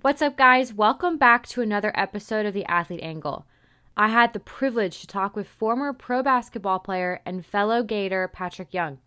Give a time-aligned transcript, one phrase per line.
[0.00, 0.72] What's up, guys?
[0.72, 3.46] Welcome back to another episode of The Athlete Angle.
[3.96, 8.72] I had the privilege to talk with former pro basketball player and fellow Gator Patric
[8.72, 8.98] Young.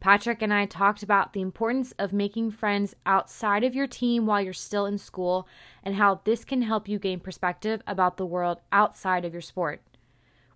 [0.00, 4.40] Patric and I talked about the importance of making friends outside of your team while
[4.40, 5.46] you're still in school
[5.82, 9.82] and how this can help you gain perspective about the world outside of your sport.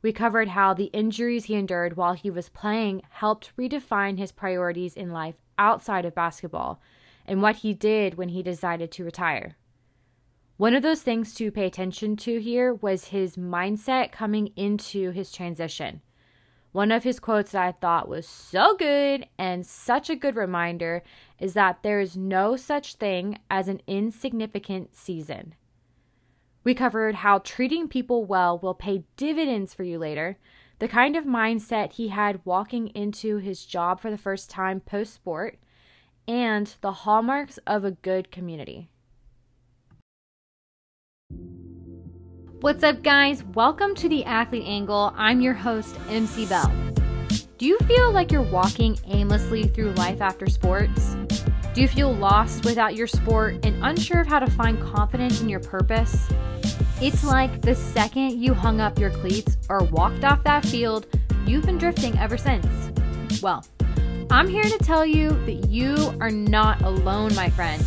[0.00, 4.96] We covered how the injuries he endured while he was playing helped redefine his priorities
[4.96, 6.80] in life outside of basketball
[7.28, 9.56] and what he did when he decided to retire.
[10.56, 15.30] One of those things to pay attention to here was his mindset coming into his
[15.30, 16.00] transition.
[16.72, 21.02] One of his quotes that I thought was so good and such a good reminder
[21.38, 25.54] is that there is no such thing as an insignificant season.
[26.64, 30.38] We covered how treating people well will pay dividends for you later,
[30.80, 35.14] the kind of mindset he had walking into his job for the first time post
[35.14, 35.58] sport,
[36.28, 38.90] and the hallmarks of a good community.
[42.60, 43.42] What's up, guys?
[43.42, 45.14] Welcome to the Athlete Angle.
[45.16, 46.70] I'm your host, MC Bell.
[47.56, 51.16] Do you feel like you're walking aimlessly through life after sports?
[51.72, 55.48] Do you feel lost without your sport and unsure of how to find confidence in
[55.48, 56.28] your purpose?
[57.00, 61.06] It's like the second you hung up your cleats or walked off that field,
[61.46, 62.66] you've been drifting ever since.
[63.40, 63.64] Well,
[64.30, 67.82] I'm here to tell you that you are not alone, my friend.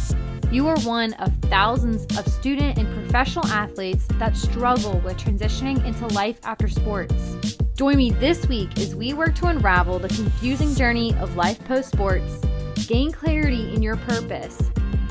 [0.51, 6.07] You are one of thousands of student and professional athletes that struggle with transitioning into
[6.07, 7.37] life after sports.
[7.75, 11.91] Join me this week as we work to unravel the confusing journey of life post
[11.91, 12.39] sports,
[12.87, 14.59] gain clarity in your purpose,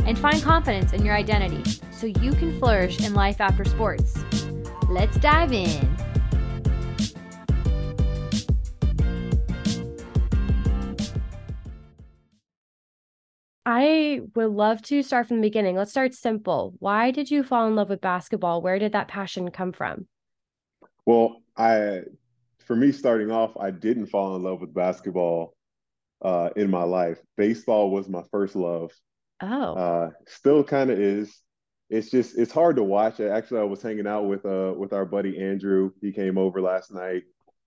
[0.07, 4.19] and find confidence in your identity so you can flourish in life after sports.
[4.89, 6.00] Let's dive in.
[13.73, 15.77] I would love to start from the beginning.
[15.77, 16.75] Let's start simple.
[16.81, 18.63] Why did you fall in love with basketball?
[18.63, 20.09] Where did that passion come from?
[21.07, 22.01] Well, I,
[22.67, 25.55] for me, starting off, I didn't fall in love with basketball
[26.21, 27.19] uh, in my life.
[27.37, 28.91] Baseball was my first love.
[29.41, 31.33] Oh, Uh, still kind of is.
[31.91, 33.21] It's just it's hard to watch.
[33.21, 35.93] Actually, I was hanging out with uh with our buddy Andrew.
[36.01, 37.23] He came over last night,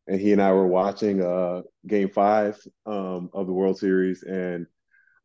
[0.08, 4.68] and he and I were watching uh Game Five um, of the World Series, and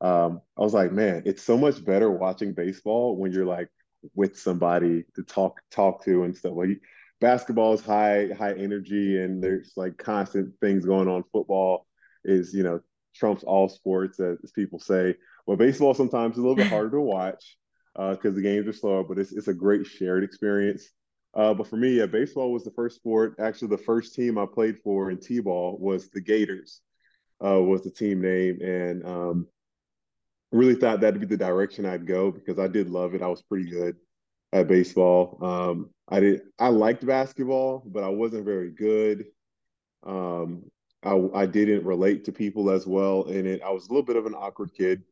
[0.01, 3.69] um, I was like, man, it's so much better watching baseball when you're like
[4.15, 6.53] with somebody to talk talk to and stuff.
[6.55, 6.81] Like
[7.21, 11.25] basketball is high high energy and there's like constant things going on.
[11.33, 11.87] Football
[12.25, 12.81] is you know
[13.15, 15.15] trumps all sports as, people say.
[15.47, 17.57] Well, baseball sometimes is a little bit harder to watch
[17.95, 20.89] because uh, the games are slower, but it's it's a great shared experience.
[21.35, 23.35] Uh, but for me, yeah, baseball was the first sport.
[23.41, 26.81] Actually, the first team I played for in t-ball was the Gators.
[27.45, 29.47] Uh, was the team name, and um,
[30.53, 33.23] really thought that'd be the direction I'd go because I did love it.
[33.23, 33.97] I was pretty good
[34.53, 35.39] at baseball.
[35.43, 39.27] Um, I did I liked basketball, but I wasn't very good.
[40.07, 40.65] Um,
[41.03, 43.63] I I didn't relate to people as well in it.
[43.63, 45.03] I was a little bit of an awkward kid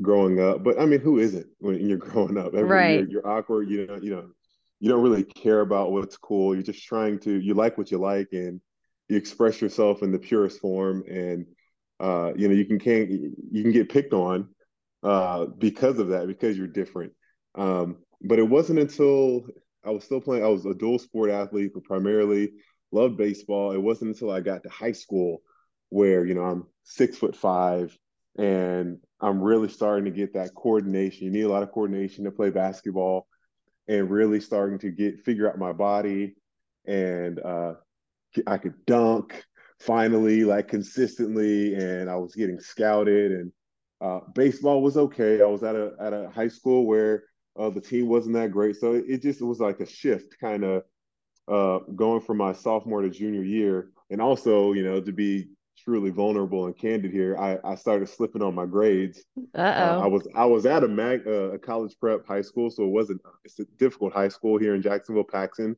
[0.00, 2.54] growing up, but I mean, who isn't when you're growing up?
[2.54, 3.00] Every, right.
[3.00, 3.68] you're, you're awkward.
[3.68, 4.30] You know, you know,
[4.78, 6.54] you don't really care about what's cool.
[6.54, 8.60] You're just trying to you like what you like and
[9.08, 11.44] you express yourself in the purest form and
[11.98, 14.48] uh, you know you can can't you can get picked on
[15.02, 17.12] uh, because of that, because you're different.
[17.54, 19.46] Um, but it wasn't until
[19.84, 22.50] I was still playing, I was a dual sport athlete, but primarily
[22.92, 23.72] loved baseball.
[23.72, 25.42] It wasn't until I got to high school
[25.88, 27.96] where, you know, I'm six foot five
[28.38, 31.24] and I'm really starting to get that coordination.
[31.24, 33.26] You need a lot of coordination to play basketball
[33.88, 36.34] and really starting to get figure out my body
[36.86, 37.74] and uh,
[38.46, 39.44] I could dunk
[39.80, 43.52] finally like consistently and I was getting scouted and
[44.00, 45.42] uh, baseball was okay.
[45.42, 47.24] I was at a at a high school where
[47.58, 50.36] uh, the team wasn't that great, so it, it just it was like a shift,
[50.40, 50.82] kind of
[51.48, 55.48] uh, going from my sophomore to junior year, and also you know to be
[55.84, 59.24] truly vulnerable and candid here, I, I started slipping on my grades.
[59.54, 59.60] Uh-oh.
[59.62, 62.84] Uh, I was I was at a mag uh, a college prep high school, so
[62.84, 65.76] it wasn't it's a difficult high school here in Jacksonville, Paxon.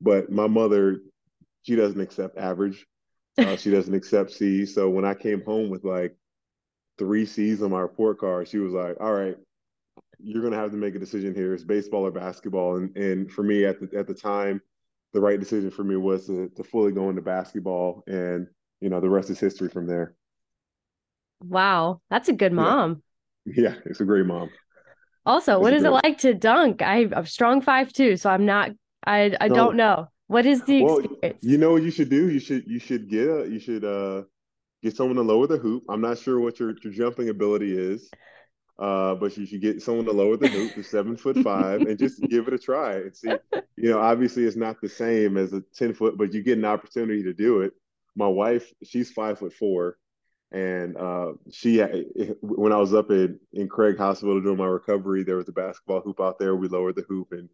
[0.00, 0.98] But my mother,
[1.62, 2.86] she doesn't accept average.
[3.38, 4.66] Uh, she doesn't accept C.
[4.66, 6.16] So when I came home with like
[6.98, 9.36] three C's on my report card, she was like, "All right,
[10.18, 11.54] you're gonna have to make a decision here.
[11.54, 14.60] It's baseball or basketball." And and for me at the at the time,
[15.12, 18.46] the right decision for me was to to fully go into basketball, and
[18.80, 20.14] you know the rest is history from there.
[21.42, 23.02] Wow, that's a good mom.
[23.44, 24.50] Yeah, yeah it's a great mom.
[25.26, 26.82] Also, what is it like to dunk?
[26.82, 28.72] I, I'm strong five two, so I'm not.
[29.06, 30.08] I I don't know.
[30.26, 31.42] What is the well, experience?
[31.42, 32.30] You know what you should do?
[32.30, 34.22] You should you should get a you should uh
[34.84, 35.84] get someone to lower the hoop.
[35.88, 38.10] I'm not sure what your, your jumping ability is,
[38.78, 41.98] Uh, but you should get someone to lower the hoop to seven foot five and
[41.98, 43.34] just give it a try and see.
[43.76, 46.64] You know, obviously it's not the same as a 10 foot, but you get an
[46.64, 47.72] opportunity to do it.
[48.16, 49.96] My wife, she's five foot four.
[50.52, 51.78] And uh, she,
[52.42, 56.00] when I was up in, in Craig Hospital doing my recovery, there was a basketball
[56.02, 56.54] hoop out there.
[56.54, 57.48] We lowered the hoop and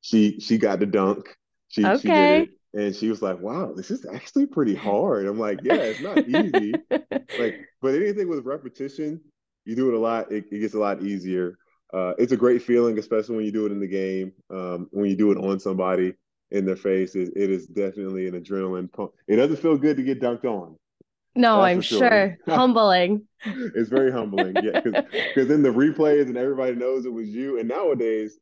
[0.00, 1.36] she she got the dunk.
[1.68, 1.98] She, okay.
[2.00, 5.60] she did it and she was like, "Wow, this is actually pretty hard." I'm like,
[5.62, 6.74] "Yeah, it's not easy."
[7.38, 9.20] like, but anything with repetition,
[9.64, 11.58] you do it a lot, it, it gets a lot easier.
[11.92, 14.32] Uh, it's a great feeling, especially when you do it in the game.
[14.50, 16.14] Um, when you do it on somebody
[16.50, 19.12] in their face, it, it is definitely an adrenaline pump.
[19.26, 20.76] It doesn't feel good to get dunked on.
[21.34, 21.98] No, That's I'm sure.
[21.98, 22.38] sure.
[22.48, 23.26] humbling.
[23.44, 27.58] it's very humbling, yeah, because in the replays and everybody knows it was you.
[27.58, 28.38] And nowadays,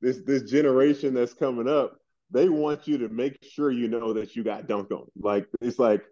[0.00, 1.98] this this generation that's coming up,
[2.32, 5.06] they want you to make sure you know that you got dunked on.
[5.20, 6.02] Like it's like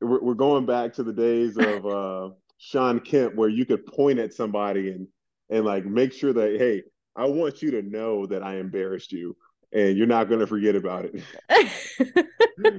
[0.00, 4.18] we're, we're going back to the days of uh, Shawn Kemp where you could point
[4.18, 5.06] at somebody and
[5.50, 6.82] and like make sure that hey,
[7.14, 9.36] I want you to know that I embarrassed you
[9.72, 12.26] and you're not going to forget about it.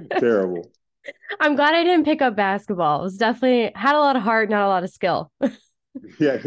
[0.19, 0.71] Terrible.
[1.39, 2.99] I'm glad I didn't pick up basketball.
[2.99, 5.31] It was definitely had a lot of heart, not a lot of skill.
[6.19, 6.37] yeah.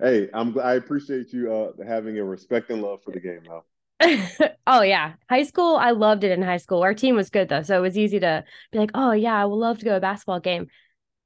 [0.00, 3.64] hey, I'm I appreciate you uh, having a respect and love for the game though.
[4.66, 5.76] oh yeah, high school.
[5.76, 6.82] I loved it in high school.
[6.82, 9.44] Our team was good though, so it was easy to be like, "Oh yeah, I
[9.44, 10.68] would love to go to a basketball game."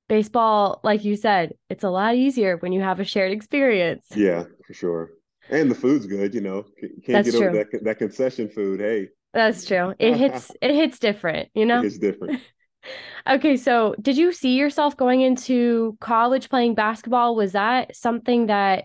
[0.08, 4.06] Baseball, like you said, it's a lot easier when you have a shared experience.
[4.14, 5.10] Yeah, for sure.
[5.50, 6.64] And the food's good, you know.
[6.80, 8.80] You can't That's get over that that concession food.
[8.80, 9.94] Hey, that's true.
[9.98, 11.82] It hits it hits different, you know.
[11.82, 12.40] It's different.
[13.28, 17.36] okay, so did you see yourself going into college playing basketball?
[17.36, 18.84] Was that something that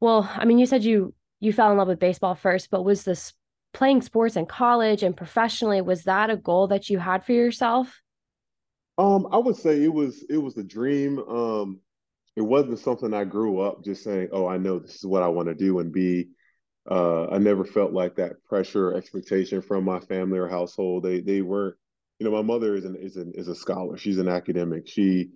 [0.00, 3.02] well, I mean, you said you you fell in love with baseball first, but was
[3.02, 3.32] this
[3.74, 8.00] playing sports in college and professionally was that a goal that you had for yourself?
[8.96, 11.18] Um, I would say it was it was a dream.
[11.18, 11.80] Um,
[12.36, 15.28] it wasn't something I grew up just saying, "Oh, I know this is what I
[15.28, 16.28] want to do," and be.
[16.88, 21.02] Uh, I never felt like that pressure or expectation from my family or household.
[21.02, 21.74] They they weren't.
[22.20, 23.96] You know, my mother is an is an is a scholar.
[23.96, 24.86] She's an academic.
[24.86, 25.30] She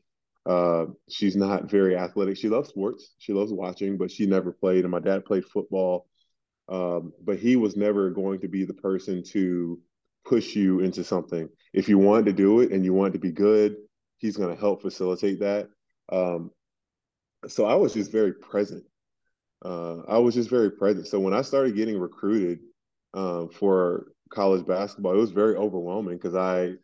[0.46, 2.36] uh, she's not very athletic.
[2.36, 3.14] She loves sports.
[3.18, 4.84] She loves watching, but she never played.
[4.84, 6.06] And my dad played football,
[6.68, 9.80] um, but he was never going to be the person to
[10.24, 11.48] push you into something.
[11.72, 13.76] If you wanted to do it and you wanted to be good,
[14.18, 15.68] he's going to help facilitate that.
[16.12, 16.50] Um,
[17.48, 18.84] so I was just very present.
[19.64, 21.06] Uh, I was just very present.
[21.06, 22.60] So when I started getting recruited
[23.14, 26.74] um, for college basketball, it was very overwhelming because I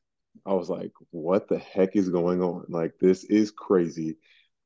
[0.46, 2.66] I was like, what the heck is going on?
[2.68, 4.16] Like, this is crazy.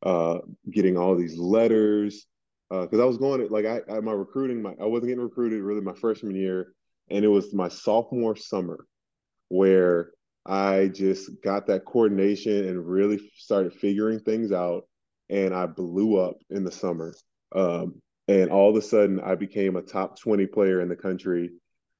[0.02, 0.38] Uh,
[0.70, 2.26] getting all these letters.
[2.70, 5.22] Because uh, I was going, to, like, I, I, my recruiting, my, I wasn't getting
[5.22, 6.72] recruited really my freshman year.
[7.10, 8.86] And it was my sophomore summer
[9.48, 10.10] where
[10.44, 14.84] I just got that coordination and really started figuring things out.
[15.28, 17.14] And I blew up in the summer.
[17.54, 21.50] Um, and all of a sudden, I became a top 20 player in the country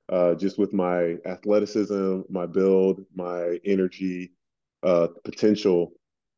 [0.09, 4.33] uh, just with my athleticism, my build, my energy,
[4.83, 5.93] uh, potential.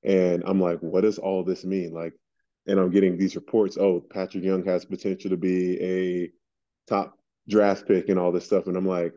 [0.04, 1.92] And I'm like, what does all this mean?
[1.92, 2.14] Like,
[2.66, 3.76] and I'm getting these reports.
[3.78, 6.32] Oh, Patric Young has potential to be a
[6.88, 7.18] top
[7.48, 8.66] draft pick and all this stuff.
[8.66, 9.14] And I'm like,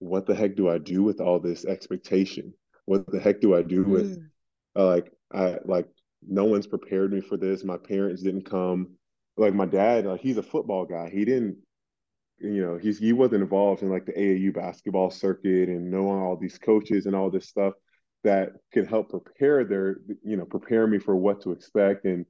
[0.00, 2.52] what the heck do I do with all this expectation?
[2.86, 4.24] What the heck do I do with mm.
[4.74, 5.86] uh, like I like
[6.26, 7.64] no one's prepared me for this.
[7.64, 8.96] My parents didn't come.
[9.36, 11.08] Like my dad, like he's a football guy.
[11.10, 11.58] He didn't
[12.40, 16.36] you know he's he wasn't involved in like the AAU basketball circuit and knowing all
[16.36, 17.74] these coaches and all this stuff
[18.24, 22.26] that could help prepare their you know prepare me for what to expect and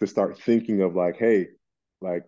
[0.00, 1.46] to start thinking of like hey
[2.00, 2.24] like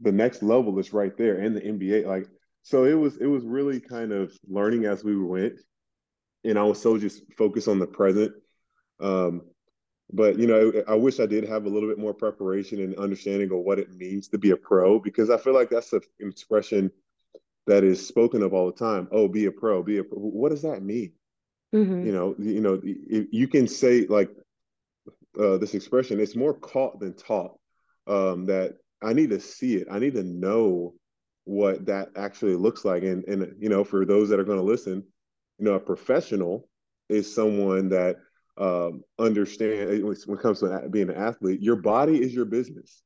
[0.00, 2.26] the next level is right there in the NBA like
[2.62, 5.54] so it was it was really kind of learning as we went.
[6.44, 8.32] And I was so just focused on the present.
[9.00, 9.42] Um
[10.12, 13.50] but you know i wish i did have a little bit more preparation and understanding
[13.50, 16.90] of what it means to be a pro because i feel like that's an expression
[17.68, 19.06] that is spoken of all the time.
[19.12, 20.18] Oh be a pro be a pro.
[20.18, 21.12] What does that mean?
[21.74, 22.06] Mm-hmm.
[22.06, 24.30] you know you know you can say like
[25.38, 27.58] uh, this expression it's more caught than taught
[28.06, 29.86] um, that i need to see it.
[29.90, 30.94] I need to know
[31.44, 33.02] what that actually looks like.
[33.02, 35.04] And and you know for those that are going to listen
[35.58, 36.66] you know a professional
[37.10, 38.16] is someone that
[38.58, 43.02] um, understand eh, when it comes to being an athlete, your body is your business.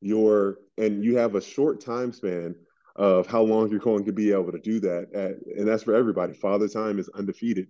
[0.00, 2.54] Your and you have a short time span
[2.96, 5.08] of how long you're going to be able to do that.
[5.14, 6.34] At, and that's for everybody.
[6.34, 7.68] Father time is undefeated,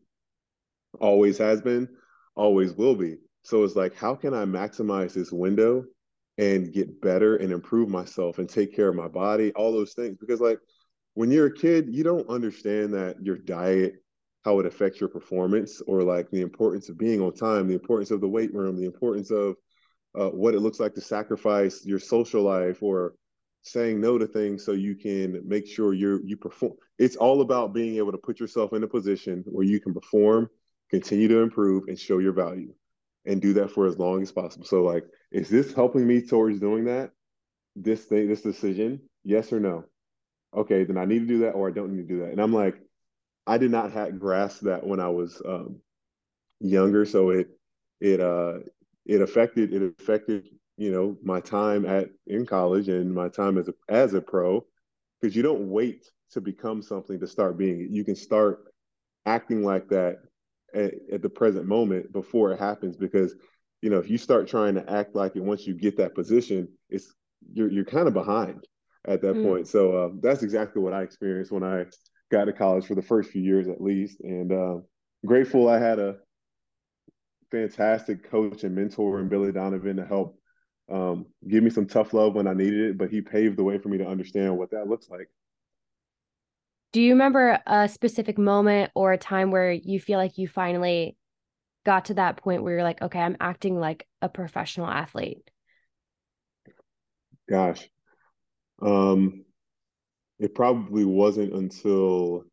[1.00, 1.88] always has been,
[2.34, 3.16] always will be.
[3.44, 5.84] So it's like, how can I maximize this window
[6.38, 10.16] and get better and improve myself and take care of my body, all those things?
[10.18, 10.58] Because like
[11.14, 14.02] when you're a kid, you don't understand that your diet
[14.44, 18.10] how it affects your performance or like the importance of being on time, the importance
[18.10, 19.56] of the weight room, the importance of
[20.18, 23.14] uh, what it looks like to sacrifice your social life or
[23.62, 26.72] saying no to things so you can make sure you're you perform.
[26.98, 30.48] It's all about being able to put yourself in a position where you can perform,
[30.90, 32.74] continue to improve, and show your value,
[33.24, 34.66] and do that for as long as possible.
[34.66, 37.12] So, like, is this helping me towards doing that?
[37.76, 39.84] This thing, this decision, yes or no?
[40.54, 42.32] Okay, then I need to do that, or I don't need to do that.
[42.32, 42.78] And I'm like,
[43.46, 45.80] I did not have grasp that when I was um,
[46.60, 47.48] younger, so it
[48.00, 48.58] it uh
[49.04, 53.68] it affected it affected you know my time at in college and my time as
[53.68, 54.64] a as a pro
[55.20, 57.90] because you don't wait to become something to start being it.
[57.90, 58.72] You can start
[59.26, 60.18] acting like that
[60.74, 63.34] at, at the present moment before it happens because
[63.82, 66.68] you know if you start trying to act like it once you get that position,
[66.88, 67.12] it's
[67.52, 68.66] you're you're kind of behind
[69.06, 69.44] at that mm.
[69.44, 69.68] point.
[69.68, 71.86] So uh, that's exactly what I experienced when I
[72.32, 74.76] got to college for the first few years at least, and uh,
[75.24, 76.16] grateful I had a
[77.50, 80.38] fantastic coach and mentor in Billy Donovan to help
[80.90, 83.78] um, give me some tough love when I needed it, but he paved the way
[83.78, 85.28] for me to understand what that looks like.
[86.92, 91.16] Do you remember a specific moment or a time where you feel like you finally
[91.84, 95.50] got to that point where you're like, okay, I'm acting like a professional athlete?
[97.48, 97.88] Gosh.
[98.80, 99.44] Um,
[100.42, 102.44] it probably wasn't until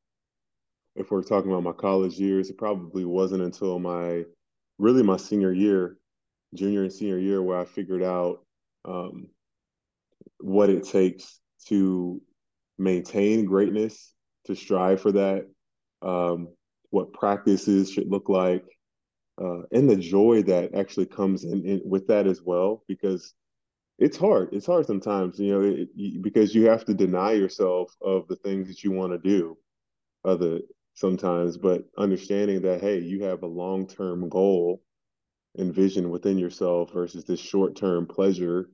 [0.96, 4.24] if we're talking about my college years, it probably wasn't until my
[4.78, 5.98] really my senior year,
[6.54, 8.46] junior and senior year, where I figured out
[8.86, 9.30] um,
[10.40, 12.22] what it takes to
[12.78, 14.14] maintain greatness,
[14.46, 15.48] to strive for that,
[16.04, 16.50] um,
[16.92, 18.66] what practices should look like,
[19.42, 23.34] uh, and the joy that actually comes in, in, with that as well, because
[24.00, 24.50] it's hard.
[24.54, 28.68] It's hard sometimes, you know, it, because you have to deny yourself of the things
[28.68, 29.58] that you want to do.
[30.26, 30.60] Other
[30.96, 34.82] sometimes, but understanding that, hey, you have a long term goal
[35.56, 38.70] and vision within yourself versus this short term pleasure.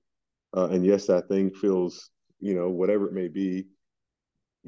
[0.57, 3.67] Uh, and yes, that thing feels, you know, whatever it may be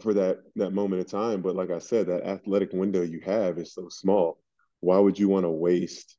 [0.01, 1.41] for that that moment of time.
[1.41, 4.37] But like I said, that athletic window you have is so small.
[4.81, 6.15] Why would you want to waste,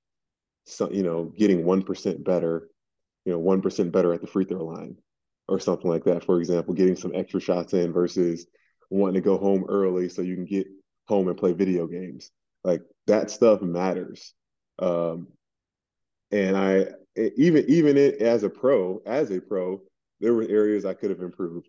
[0.67, 2.69] some, you know, getting one percent better,
[3.29, 4.97] you know, one percent better at the free throw line,
[5.49, 6.25] or something like that?
[6.25, 8.47] For example, getting some extra shots in versus
[8.89, 10.67] wanting to go home early so you can get
[11.07, 12.31] home and play video games.
[12.65, 14.33] Like that stuff matters.
[14.79, 15.29] Um,
[16.31, 16.87] and I
[17.37, 19.83] even even it, as a pro, as a pro,
[20.21, 21.69] there were areas I could have improved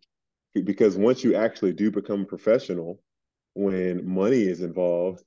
[0.53, 3.01] because once you actually do become professional,
[3.53, 5.23] when money is involved,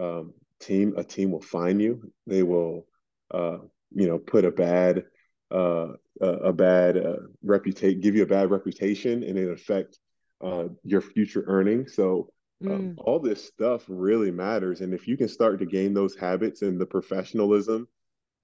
[0.00, 2.10] um, team a team will find you.
[2.26, 2.86] They will,
[3.30, 3.58] uh,
[3.90, 5.04] you know, put a bad
[5.50, 9.98] uh, a bad uh, reputation, give you a bad reputation, and it affect
[10.44, 11.94] uh, your future earnings.
[11.94, 12.30] So
[12.64, 12.94] um, mm.
[12.98, 14.80] all this stuff really matters.
[14.80, 17.88] And if you can start to gain those habits and the professionalism,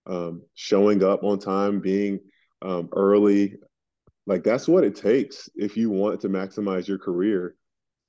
[0.06, 2.20] um, showing up on time, being
[2.62, 3.56] um, early,
[4.26, 7.56] like that's what it takes if you want to maximize your career.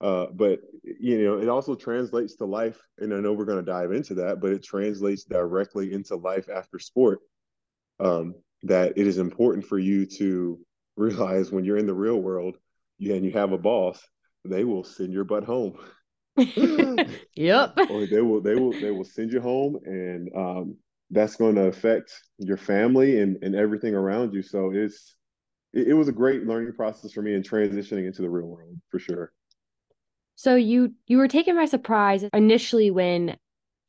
[0.01, 3.71] Uh, but you know, it also translates to life, and I know we're going to
[3.71, 7.19] dive into that, but it translates directly into life after sport.
[7.99, 10.59] Um, that it is important for you to
[10.97, 12.57] realize when you're in the real world,
[12.99, 14.01] and you have a boss,
[14.43, 15.77] they will send your butt home.
[16.37, 17.77] yep.
[17.89, 20.75] or they will they will they will send you home and um,
[21.11, 24.41] that's going to affect your family and, and everything around you.
[24.41, 25.15] So it's
[25.73, 28.75] it, it was a great learning process for me in transitioning into the real world
[28.89, 29.31] for sure.
[30.35, 33.37] So you you were taken by surprise initially when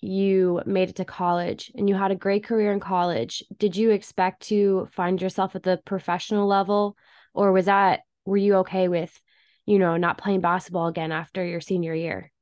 [0.01, 3.43] you made it to college and you had a great career in college.
[3.57, 6.97] Did you expect to find yourself at the professional level
[7.35, 9.19] or was that were you okay with,
[9.65, 12.33] you know, not playing basketball again after your senior year?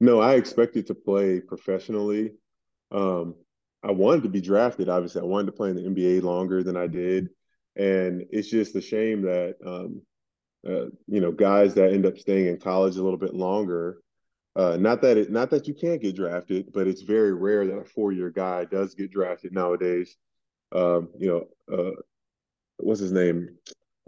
[0.00, 2.32] No, I expected to play professionally.
[2.90, 3.34] Um,
[3.82, 4.88] I wanted to be drafted.
[4.88, 7.30] Obviously, I wanted to play in the NBA longer than I did,
[7.74, 10.02] and it's just a shame that um,
[10.66, 13.98] uh, you know guys that end up staying in college a little bit longer.
[14.54, 17.78] Uh, not that it, not that you can't get drafted, but it's very rare that
[17.78, 20.16] a four-year guy does get drafted nowadays.
[20.72, 21.92] Um, you know, uh,
[22.76, 23.56] what's his name?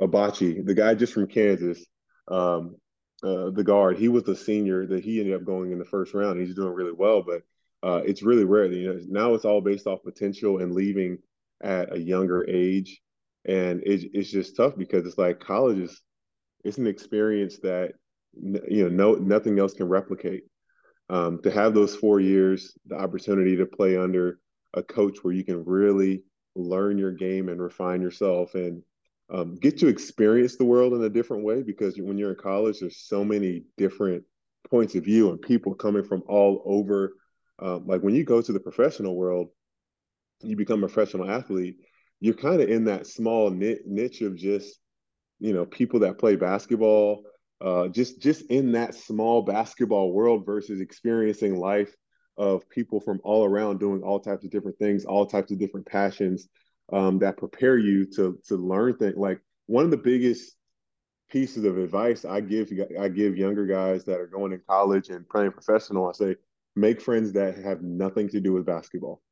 [0.01, 1.85] Agbaji, the guy just from Kansas.
[2.29, 2.77] Um,
[3.25, 3.97] uh, the guard.
[3.97, 6.39] He was a senior that he ended up going in the first round.
[6.39, 7.43] He's doing really well, but
[7.83, 8.67] uh, it's really rare.
[8.67, 11.19] You know, now it's all based off potential and leaving
[11.63, 13.01] at a younger age,
[13.47, 16.03] and it, it's just tough because it's like college is
[16.65, 17.93] it's an experience that
[18.43, 20.45] you know no nothing else can replicate.
[21.11, 24.39] Um, to have those four years, the opportunity to play under
[24.73, 26.23] a coach where you can really
[26.57, 28.83] learn your game and refine yourself and
[29.31, 32.81] um, get to experience the world in a different way because when you're in college,
[32.81, 34.25] there's so many different
[34.71, 37.13] points of view and people coming from all over.
[37.59, 39.49] Um, like when you go to the professional world,
[40.43, 41.77] you become a professional athlete.
[42.21, 44.79] you're kind of in that small niche of just
[45.41, 47.25] you know people that play basketball
[47.61, 51.95] uh, just just in that small basketball world versus experiencing life
[52.37, 55.87] of people from all around doing all types of different things all types of different
[55.87, 56.49] passions
[56.93, 60.57] um, that prepare you to to learn things like one of the biggest
[61.31, 62.71] pieces of advice I give
[63.01, 66.37] I give younger guys that are going in college and playing professional I say
[66.77, 69.23] make friends that have nothing to do with basketball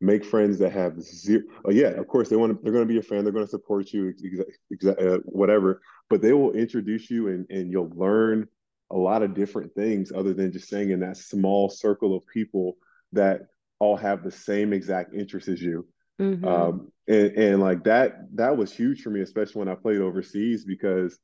[0.00, 1.42] make friends that have zero.
[1.64, 2.62] Oh, yeah, of course they want to.
[2.62, 3.24] They're going to be a fan.
[3.24, 5.80] They're going to support you, exa- exa- uh, whatever.
[6.08, 8.48] But they will introduce you, and and you'll learn
[8.90, 12.76] a lot of different things other than just staying in that small circle of people
[13.12, 13.42] that
[13.80, 15.86] all have the same exact interests as you.
[16.20, 16.44] Mm-hmm.
[16.46, 20.64] Um, and and like that that was huge for me, especially when I played overseas
[20.64, 21.18] because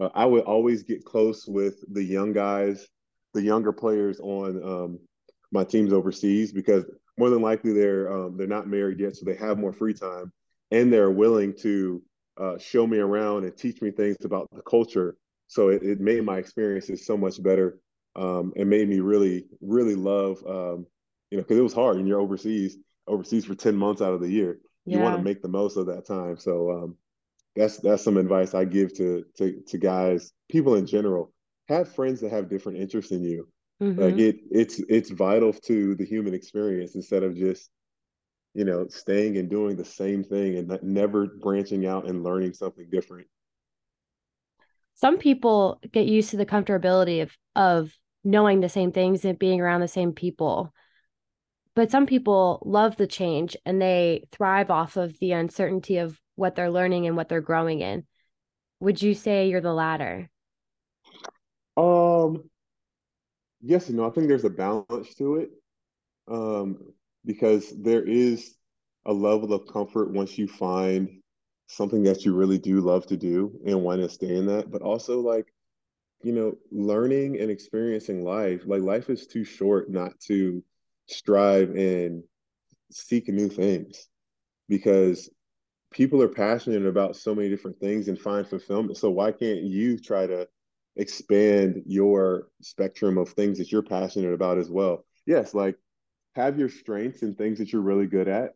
[0.00, 2.86] uh, I would always get close with the young guys,
[3.34, 4.98] the younger players on um,
[5.50, 6.84] my teams overseas because
[7.18, 10.32] more than likely they're um, they're not married yet, so they have more free time,
[10.70, 12.02] and they're willing to
[12.40, 15.16] uh, show me around and teach me things about the culture.
[15.46, 17.78] So it, it made my experiences so much better.
[18.16, 20.86] Um, and made me really really love um,
[21.30, 24.20] you know because it was hard and you're overseas overseas for 10 months out of
[24.20, 26.96] the year you want to make the most of that time so um,
[27.54, 31.32] that's that's some advice i give to to to guys people in general
[31.68, 33.46] have friends that have different interests than you
[33.82, 34.02] Mm-hmm.
[34.02, 37.70] Like it, it's it's vital to the human experience instead of just,
[38.54, 42.88] you know, staying and doing the same thing and never branching out and learning something
[42.90, 43.28] different.
[44.94, 47.92] Some people get used to the comfortability of of
[48.24, 50.72] knowing the same things and being around the same people.
[51.76, 56.56] But some people love the change and they thrive off of the uncertainty of what
[56.56, 58.04] they're learning and what they're growing in.
[58.80, 60.28] Would you say you're the latter?
[61.76, 62.50] Um,
[63.60, 64.06] yes and no.
[64.06, 65.50] I think there's a balance to it
[66.28, 66.78] um,
[67.24, 68.54] because there is
[69.06, 71.20] a level of comfort once you find
[71.66, 74.70] something that you really do love to do and want to stay in that.
[74.70, 75.46] But also, like,
[76.22, 80.62] you know, learning and experiencing life, like, life is too short not to
[81.06, 82.22] strive and
[82.90, 84.08] seek new things
[84.68, 85.30] because
[85.90, 88.96] people are passionate about so many different things and find fulfillment.
[88.98, 90.48] So, why can't you try to
[90.98, 95.04] expand your spectrum of things that you're passionate about as well.
[95.26, 95.76] Yes, like
[96.34, 98.54] have your strengths and things that you're really good at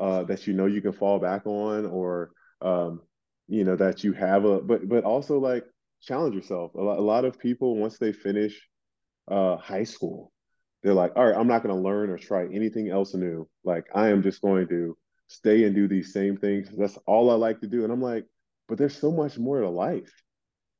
[0.00, 2.30] uh, that you know you can fall back on or
[2.62, 3.02] um,
[3.46, 5.64] you know that you have a but but also like
[6.02, 6.74] challenge yourself.
[6.74, 8.68] A lot, a lot of people once they finish
[9.28, 10.32] uh, high school,
[10.82, 13.48] they're like, all right, I'm not going to learn or try anything else new.
[13.64, 14.96] Like I am just going to
[15.28, 16.68] stay and do these same things.
[16.76, 17.84] That's all I like to do.
[17.84, 18.24] And I'm like,
[18.68, 20.12] but there's so much more to life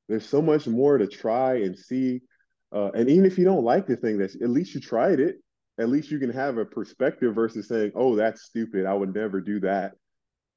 [0.08, 2.22] there's so much more to try and see.
[2.72, 5.36] Uh, and even if you don't like the thing, that's at least you tried it.
[5.78, 8.86] At least you can have a perspective versus saying, "Oh, that's stupid.
[8.86, 9.92] I would never do that."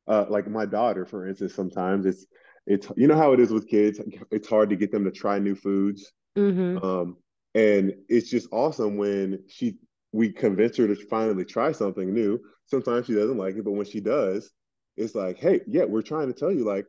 [0.08, 2.26] Uh, like my daughter, for instance, sometimes it's
[2.66, 4.00] it's you know how it is with kids.
[4.32, 6.12] It's hard to get them to try new foods.
[6.38, 6.84] Mm-hmm.
[6.86, 7.18] Um,
[7.56, 9.78] and it's just awesome when she
[10.12, 12.40] we convince her to finally try something new.
[12.68, 14.52] Sometimes she doesn't like it, but when she does,
[14.98, 16.86] it's like, hey, yeah, we're trying to tell you, like,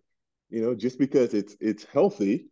[0.51, 2.50] you know, just because it's it's healthy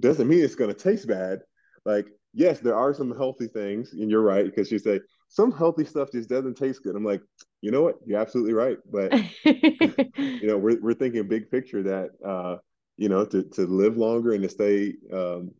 [0.00, 1.40] doesn't mean it's going to taste bad.
[1.84, 5.84] Like, yes, there are some healthy things, and you're right because you say some healthy
[5.84, 6.96] stuff just doesn't taste good.
[6.96, 7.22] I'm like,
[7.60, 7.96] you know what?
[8.06, 9.12] You're absolutely right, but
[9.44, 12.56] you know, we're we're thinking big picture that uh,
[12.96, 15.52] you know to to live longer and to stay um,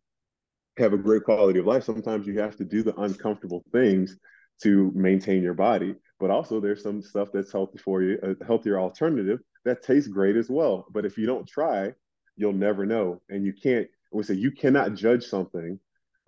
[0.77, 1.83] have a great quality of life.
[1.83, 4.17] Sometimes you have to do the uncomfortable things
[4.63, 8.79] to maintain your body, but also there's some stuff that's healthy for you, a healthier
[8.79, 10.85] alternative that tastes great as well.
[10.91, 11.91] But if you don't try,
[12.35, 13.21] you'll never know.
[13.29, 15.79] And you can't, we say you cannot judge something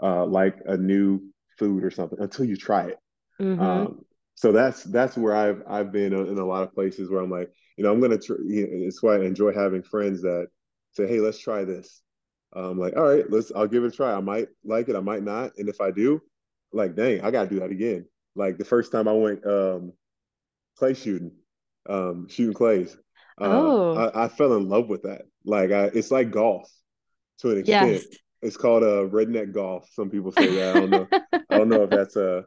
[0.02, 1.22] uh, like a new
[1.58, 2.98] food or something until you try it.
[3.40, 3.62] Mm-hmm.
[3.62, 7.30] Um, so that's that's where I've I've been in a lot of places where I'm
[7.30, 8.18] like, you know, I'm gonna.
[8.18, 10.48] Tr- you know, it's why I enjoy having friends that
[10.94, 12.02] say, hey, let's try this.
[12.54, 13.52] I'm like, all right, let's.
[13.56, 14.14] I'll give it a try.
[14.14, 16.22] I might like it, I might not, and if I do,
[16.72, 18.06] like, dang, I gotta do that again.
[18.36, 19.94] Like the first time I went um,
[20.78, 21.32] clay shooting,
[21.88, 22.98] um, shooting clays.
[23.40, 23.96] Uh, oh.
[23.96, 25.24] I, I, fell in love with that.
[25.44, 26.70] Like I, it's like golf
[27.44, 27.92] to an extent.
[27.92, 28.06] Yes.
[28.42, 29.88] It's called a uh, redneck golf.
[29.94, 30.76] Some people say that.
[30.76, 31.08] I don't know.
[31.50, 32.38] I don't know if that's a.
[32.38, 32.42] Uh,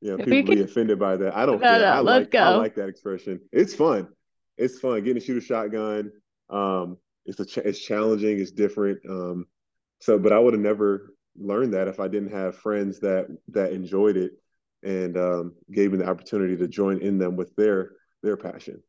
[0.00, 1.36] you know, people be offended by that.
[1.36, 1.80] I don't no, care.
[1.80, 2.38] No, I like go.
[2.38, 3.40] I like that expression.
[3.52, 4.08] It's fun.
[4.56, 6.12] It's fun getting to shoot a shotgun.
[6.48, 8.38] Um, it's a ch- it's challenging.
[8.38, 9.00] It's different.
[9.08, 9.46] Um,
[10.00, 13.72] so, but I would have never learned that if I didn't have friends that that
[13.72, 14.32] enjoyed it
[14.82, 18.82] and um, gave me the opportunity to join in them with their their passion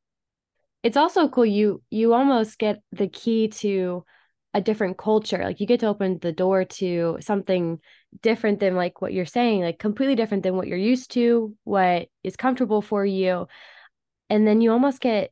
[0.86, 4.06] it's also cool you you almost get the key to
[4.56, 7.78] a different culture like you get to open the door to something
[8.22, 12.08] different than like what you're saying like completely different than what you're used to what
[12.24, 13.48] is comfortable for you
[14.30, 15.32] and then you almost get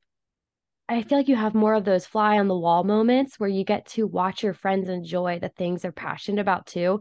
[0.89, 3.63] I feel like you have more of those fly on the wall moments where you
[3.63, 6.99] get to watch your friends enjoy the things they're passionate about too.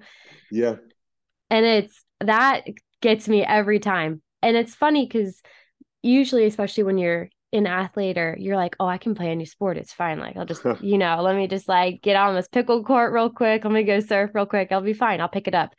[0.52, 0.76] Yeah.
[1.50, 2.64] And it's that
[3.00, 4.22] gets me every time.
[4.40, 5.42] And it's funny because
[6.00, 9.76] usually, especially when you're an athlete or you're like, oh, I can play any sport.
[9.76, 10.18] It's fine.
[10.18, 13.30] Like, I'll just, you know, let me just like get on this pickle court real
[13.30, 13.64] quick.
[13.64, 14.72] Let me go surf real quick.
[14.72, 15.20] I'll be fine.
[15.20, 15.74] I'll pick it up.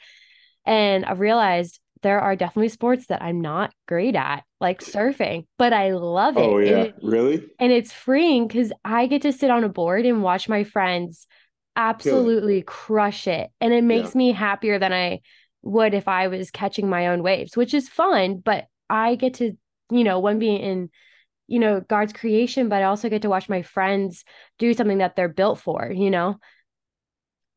[0.65, 5.73] And I realized there are definitely sports that I'm not great at, like surfing, but
[5.73, 6.41] I love it.
[6.41, 7.45] Oh yeah, and, really?
[7.59, 11.27] And it's freeing because I get to sit on a board and watch my friends
[11.75, 13.49] absolutely crush it.
[13.59, 14.19] And it makes yeah.
[14.19, 15.21] me happier than I
[15.63, 19.53] would if I was catching my own waves, which is fun, but I get to,
[19.89, 20.89] you know, one being in,
[21.47, 24.23] you know, God's creation, but I also get to watch my friends
[24.59, 26.37] do something that they're built for, you know?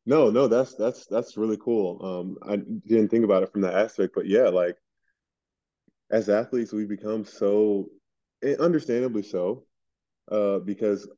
[0.05, 2.01] No, no, that's that's that's really cool.
[2.05, 4.77] Um, I didn't think about it from that aspect, but yeah, like
[6.11, 7.89] as athletes, we become so,
[8.45, 9.65] eh, understandably so,
[10.31, 11.09] uh, because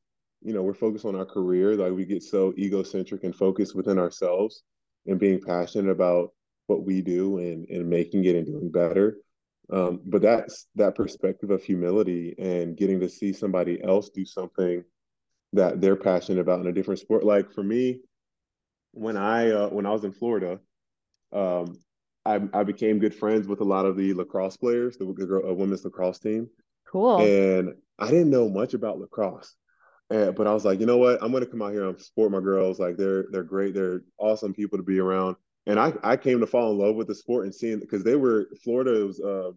[0.41, 1.77] you know we're focused on our career.
[1.77, 4.63] Like we get so egocentric and focused within ourselves,
[5.07, 6.33] and being passionate about
[6.67, 9.19] what we do and and making it and doing better.
[9.71, 14.83] Um, but that's that perspective of humility and getting to see somebody else do something
[15.53, 17.25] that they're passionate about in a different sport.
[17.25, 18.01] Like for me,
[18.93, 20.59] when I uh, when I was in Florida,
[21.33, 21.79] um,
[22.25, 25.53] I, I became good friends with a lot of the lacrosse players, the, the uh,
[25.53, 26.49] women's lacrosse team.
[26.91, 27.21] Cool.
[27.21, 29.55] And I didn't know much about lacrosse,
[30.11, 31.23] and, but I was like, you know what?
[31.23, 32.79] I'm going to come out here and support my girls.
[32.79, 33.75] Like they're they're great.
[33.75, 35.37] They're awesome people to be around.
[35.69, 38.17] And I I came to fall in love with the sport and seeing because they
[38.17, 39.53] were Florida was uh,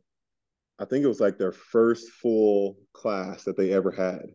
[0.78, 4.26] I think it was like their first full class that they ever had.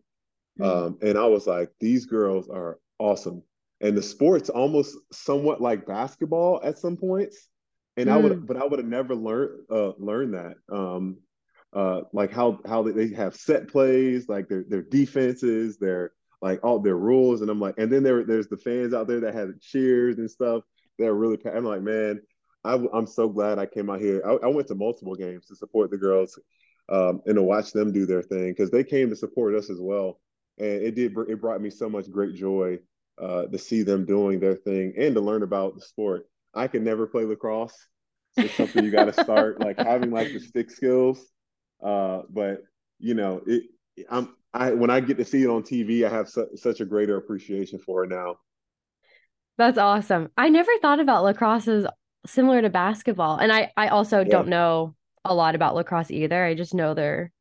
[0.59, 0.63] Mm-hmm.
[0.63, 3.43] Um, and I was like, these girls are awesome
[3.81, 7.49] and the sport's almost somewhat like basketball at some points.
[7.95, 8.13] And mm.
[8.13, 8.45] I would, hmm.
[8.45, 10.55] but I would have never learned uh, learned that.
[10.71, 11.17] Um,
[11.73, 16.11] uh, like how how they have set plays, like their their defenses, their
[16.41, 19.21] like all their rules, and I'm like, and then there there's the fans out there
[19.21, 20.63] that have cheers and stuff.
[20.97, 21.37] They're really.
[21.45, 22.21] I'm like, man,
[22.63, 24.21] I, am so glad I came out here.
[24.25, 26.39] I, I, went to multiple games to support the girls
[26.89, 29.79] um, and to watch them do their thing because they came to support us as
[29.79, 30.19] well,
[30.57, 31.13] and it did.
[31.29, 32.79] It brought me so much great joy
[33.21, 36.27] uh, to see them doing their thing and to learn about the sport.
[36.53, 37.77] I could never play lacrosse.
[38.35, 41.25] It's something you got to start like having like the stick skills.
[41.81, 42.61] Uh, but
[42.99, 43.63] you know, it,
[44.09, 46.85] I'm I when I get to see it on TV, I have su- such a
[46.85, 48.37] greater appreciation for it now.
[49.57, 50.29] That's awesome.
[50.37, 51.87] I never thought about lacrosse as
[52.25, 54.29] similar to basketball, and I I also yeah.
[54.29, 56.43] don't know a lot about lacrosse either.
[56.43, 57.31] I just know they're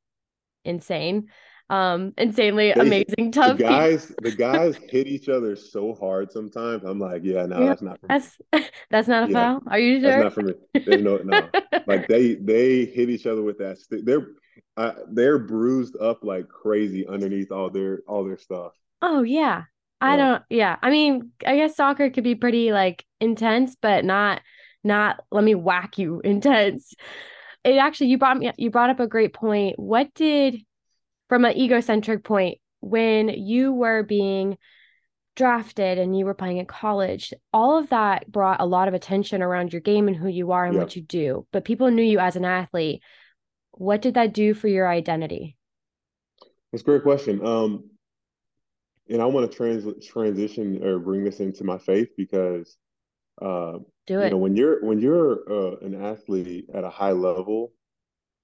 [0.64, 1.28] insane.
[1.68, 6.84] Um insanely they, amazing tough the guys the guys hit each other so hard sometimes.
[6.84, 8.66] I'm like yeah no yeah, that's not for that's me.
[8.90, 9.62] that's not a yeah, foul?
[9.66, 10.10] Are you sure?
[10.10, 10.54] that's not for me.
[10.74, 11.48] There's no no.
[11.86, 14.04] Like they they hit each other with that stick.
[14.04, 14.28] They're
[14.76, 18.72] uh, they're bruised up like crazy underneath all their all their stuff.
[19.02, 19.64] Oh yeah
[20.00, 24.42] i don't yeah i mean i guess soccer could be pretty like intense but not
[24.84, 26.94] not let me whack you intense
[27.64, 30.62] it actually you brought me you brought up a great point what did
[31.28, 34.56] from an egocentric point, when you were being
[35.34, 39.42] drafted and you were playing in college, all of that brought a lot of attention
[39.42, 41.46] around your game and who you are and what you do.
[41.52, 43.02] But people knew you as an athlete.
[43.72, 45.56] What did that do for your identity?
[46.72, 47.44] That's a great question.
[47.44, 47.90] Um,
[49.08, 52.76] and I want to trans- transition or bring this into my faith because
[53.40, 54.24] uh, do it.
[54.24, 57.72] You know, when you're when you're uh, an athlete at a high level,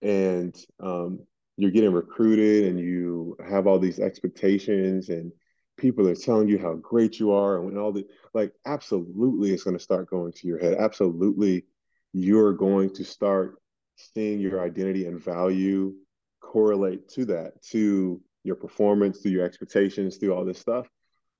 [0.03, 1.21] and um,
[1.57, 5.33] you're getting recruited and you have all these expectations and
[5.77, 9.63] people are telling you how great you are and when all the like absolutely it's
[9.63, 11.65] going to start going to your head absolutely
[12.13, 13.57] you're going to start
[13.97, 15.95] seeing your identity and value
[16.41, 20.87] correlate to that to your performance through your expectations through all this stuff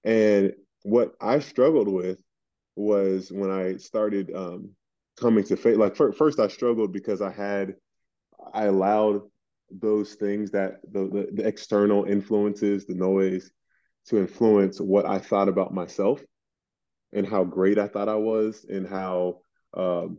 [0.05, 2.21] and what i struggled with
[2.77, 4.71] was when i started um,
[5.19, 7.75] coming to faith like first i struggled because i had
[8.55, 9.23] i allowed
[9.81, 13.51] those things that the, the, the external influences, the noise,
[14.07, 16.21] to influence what I thought about myself
[17.13, 19.41] and how great I thought I was and how
[19.75, 20.19] um,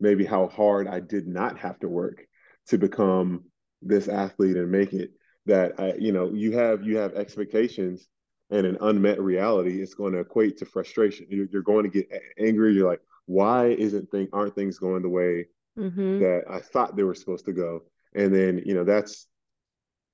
[0.00, 2.24] maybe how hard I did not have to work
[2.68, 3.44] to become
[3.82, 5.10] this athlete and make it.
[5.48, 8.08] That I, you know, you have you have expectations
[8.50, 9.82] and an unmet reality.
[9.82, 11.26] It's going to equate to frustration.
[11.28, 12.08] You're, you're going to get
[12.38, 12.72] angry.
[12.72, 15.46] You're like, why isn't thing aren't things going the way
[15.78, 16.20] mm-hmm.
[16.20, 17.82] that I thought they were supposed to go?
[18.14, 19.26] and then you know that's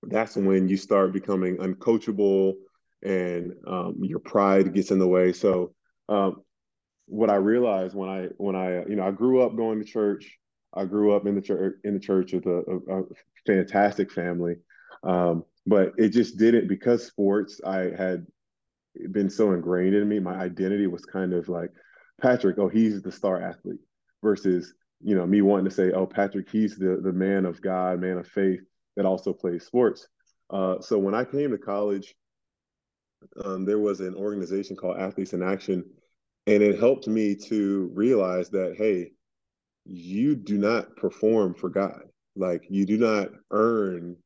[0.03, 2.55] that's when you start becoming uncoachable
[3.03, 5.75] and um, your pride gets in the way so
[6.09, 6.43] um,
[7.07, 10.39] what i realized when i when i you know i grew up going to church
[10.75, 13.05] i grew up in the church in the church with a, a, a
[13.47, 14.57] fantastic family
[15.05, 17.61] um, but it just didn't because sports.
[17.65, 18.27] I had
[19.13, 20.19] been so ingrained in me.
[20.19, 21.71] My identity was kind of like
[22.21, 22.57] Patric.
[22.59, 23.81] Oh, he's the star athlete
[24.23, 28.01] versus you know me wanting to say, oh, Patric, he's the the man of God,
[28.01, 28.61] man of faith
[28.97, 30.09] that also plays sports.
[30.51, 32.15] Uh, so when I came to college,
[33.45, 35.85] um, there was an organization called Athletes in Action,
[36.47, 39.13] and it helped me to realize that hey,
[39.85, 42.03] you do not perform for God.
[42.37, 44.17] Like you do not earn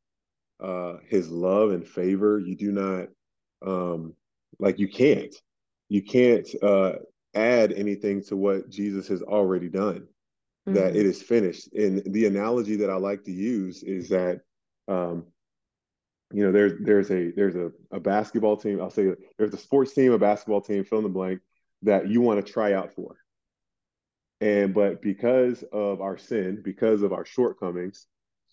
[0.61, 2.38] uh, His love and favor.
[2.38, 3.09] You do not
[3.66, 4.14] um,
[4.59, 5.35] like you can't.
[5.88, 6.92] You can't uh,
[7.35, 10.07] add anything to what Jesus has already done.
[10.68, 10.75] Mm-hmm.
[10.75, 11.73] That it is finished.
[11.73, 14.40] And the analogy that I like to use is that
[14.87, 15.27] um,
[16.33, 18.81] you know, there's there's a there's a, a basketball team.
[18.81, 21.40] I'll say there's a sports team, a basketball team, fill in the blank,
[21.83, 23.16] that you want to try out for.
[24.40, 28.07] And but because of our sin, because of our shortcomings,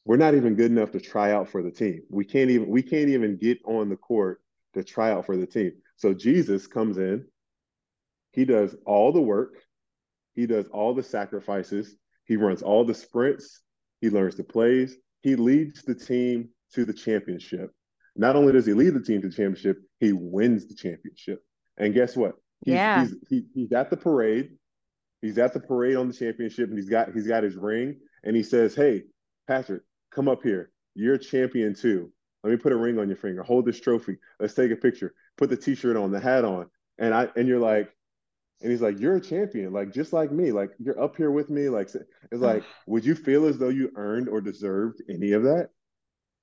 [0.05, 2.03] we're not even good enough to try out for the team.
[2.09, 4.39] We can't even we can't even get on the court
[4.75, 5.73] to try out for the team.
[5.97, 7.25] So Jesus comes in,
[8.31, 9.55] he does all the work,
[10.33, 13.61] he does all the sacrifices, he runs all the sprints,
[14.01, 17.71] he learns the plays, he leads the team to the championship.
[18.15, 21.43] Not only does he lead the team to the championship, he wins the championship.
[21.77, 22.35] And guess what?
[22.63, 23.01] He's, yeah.
[23.01, 24.51] he's, he, he's at the parade.
[25.21, 28.35] He's at the parade on the championship, and he's got he's got his ring, and
[28.35, 29.03] he says, "Hey,
[29.47, 29.81] Patric,
[30.15, 30.71] come up here.
[30.95, 32.11] You're a champion too.
[32.43, 33.43] Let me put a ring on your finger.
[33.43, 34.17] Hold this trophy.
[34.39, 35.13] Let's take a picture.
[35.37, 37.89] Put the T-shirt on, the hat on." And I and you're like,
[38.61, 40.51] and he's like, "You're a champion, like just like me.
[40.51, 41.69] Like you're up here with me.
[41.69, 41.89] Like
[42.31, 45.69] it's like, would you feel as though you earned or deserved any of that?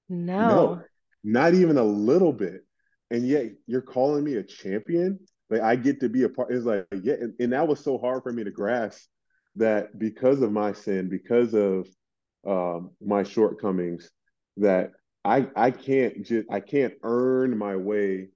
[0.08, 0.48] No.
[0.48, 0.82] No,
[1.24, 2.62] not even a little bit.
[3.11, 5.18] And yet you're calling me a champion.
[5.50, 6.52] Like I get to be a part.
[6.52, 9.06] It's like, yeah, and, and that was so hard for me to grasp
[9.56, 11.87] that because of my sin, because of
[12.46, 14.11] um, my shortcomings,
[14.57, 14.92] that
[15.24, 18.28] I I can't just I can't earn my way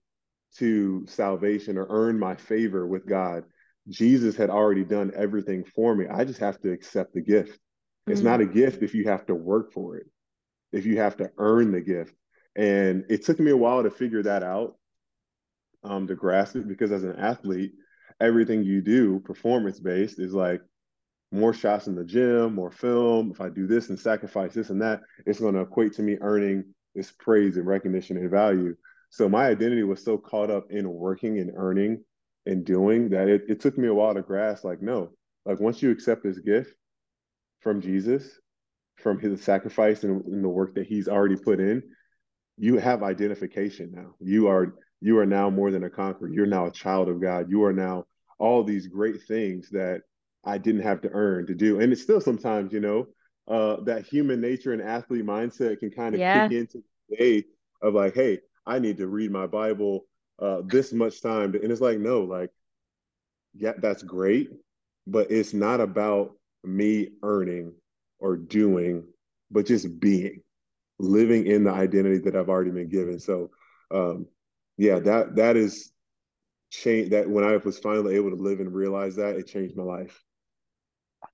[0.59, 3.45] to salvation or earn my favor with God.
[3.89, 6.07] Jesus had already done everything for me.
[6.09, 7.53] I just have to accept the gift.
[7.53, 8.13] Mm-hmm.
[8.13, 10.07] It's not a gift if you have to work for it
[10.73, 12.15] if you have to earn the gift.
[12.57, 14.77] And it took me a while to figure that out,
[15.85, 17.73] um, to grasp it, because as an athlete,
[18.21, 20.61] everything you do performance based is like
[21.33, 23.31] more shots in the gym, more film.
[23.33, 26.17] If I do this and sacrifice this and that, it's going to equate to me
[26.21, 28.75] earning this praise and recognition and value.
[29.11, 32.05] So my identity was so caught up in working and earning
[32.47, 35.11] and doing that it, it took me a while to grasp like, no,
[35.45, 36.73] like once you accept this gift
[37.61, 38.41] from Jesus,
[38.97, 41.83] from his sacrifice and, and the work that he's already put in,
[42.57, 44.15] you have identification now.
[44.21, 46.31] You are you are now more than a conqueror.
[46.31, 47.51] You're now a child of God.
[47.51, 48.05] You are now
[48.39, 50.01] all these great things that
[50.47, 51.81] I didn't have to earn to do.
[51.81, 53.07] And it's still sometimes, you know,
[53.49, 56.49] uh, that human nature and athlete mindset can kind of yeah.
[56.49, 57.45] kick into the day
[57.83, 60.07] of like, hey, I need to read my Bible
[60.41, 61.55] uh, this much time.
[61.55, 62.51] And it's like, no, like,
[63.55, 64.51] yeah, that's great,
[65.07, 66.33] but it's not about
[66.65, 67.73] me earning
[68.19, 69.05] or doing,
[69.51, 70.43] but just being,
[70.99, 73.19] living in the identity that I've already been given.
[73.19, 73.51] So,
[73.91, 74.27] um,
[74.77, 75.91] yeah, that that is
[76.71, 77.11] change.
[77.11, 80.23] That when I was finally able to live and realize that, it changed my life.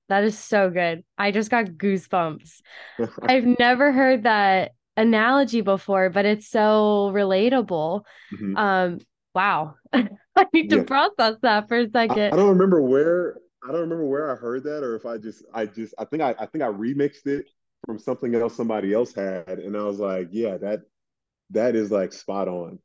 [0.09, 1.05] That is so good.
[1.17, 2.61] I just got goosebumps.
[3.23, 8.03] I've never heard that analogy before, but it's so relatable.
[8.35, 8.57] Mm-hmm.
[8.57, 8.99] Um,
[9.35, 9.75] wow.
[9.93, 10.85] I need to yeah.
[10.85, 12.19] process that for a second.
[12.21, 15.19] I, I, don't remember where I don't remember where I heard that or if I
[15.19, 17.47] just I just I think I I think I remixed it
[17.87, 20.81] from something else somebody else had and I was like, yeah, that
[21.51, 22.79] that is like spot on.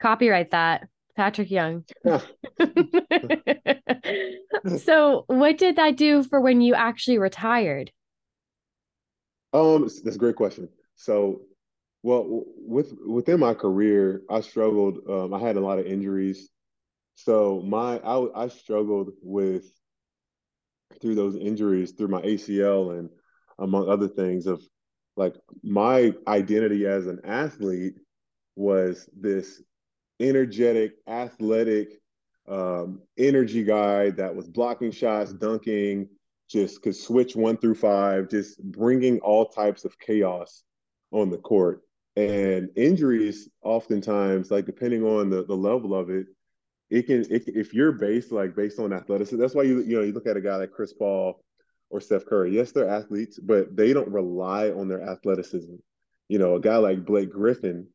[0.00, 0.88] Copyright that.
[1.16, 1.84] Patric Young.
[4.78, 7.92] so, what did that do for when you actually retired?
[9.52, 10.68] Um, that's a great question.
[10.96, 11.42] So,
[12.02, 14.98] well, with within my career, I struggled.
[15.08, 16.48] Um, I had a lot of injuries,
[17.14, 19.64] so my I I struggled with
[21.00, 23.08] through those injuries, through my ACL and
[23.58, 24.62] among other things, of
[25.16, 27.94] like my identity as an athlete
[28.56, 29.62] was this
[30.20, 32.00] energetic, athletic,
[32.48, 36.08] um, energy guy that was blocking shots, dunking,
[36.48, 40.62] just could switch one through five, just bringing all types of chaos
[41.10, 41.82] on the court.
[42.16, 46.26] And injuries, oftentimes, like depending on the, the level of it,
[46.90, 49.40] it can it, if you're based like based on athleticism.
[49.40, 51.42] That's why you you know you look at a guy like Chris Paul
[51.90, 52.54] or Steph Curry.
[52.54, 55.74] Yes, they're athletes, but they don't rely on their athleticism.
[56.28, 57.88] You know, a guy like Blake Griffin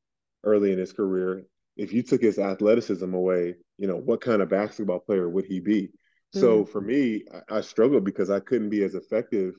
[0.44, 1.46] early in his career,
[1.80, 5.62] if you took his athleticism away, you know, what kind of basketball player would he
[5.62, 5.84] be?
[5.84, 6.40] Mm-hmm.
[6.40, 9.56] So for me, I, I, struggled because I couldn't be as effective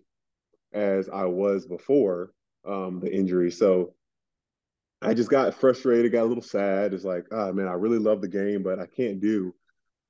[0.73, 2.33] as I was before
[2.67, 3.51] um, the injury.
[3.51, 3.95] So
[5.01, 6.93] I just got frustrated, got a little sad.
[6.93, 9.55] It's like, oh man, I really love the game, but I can't do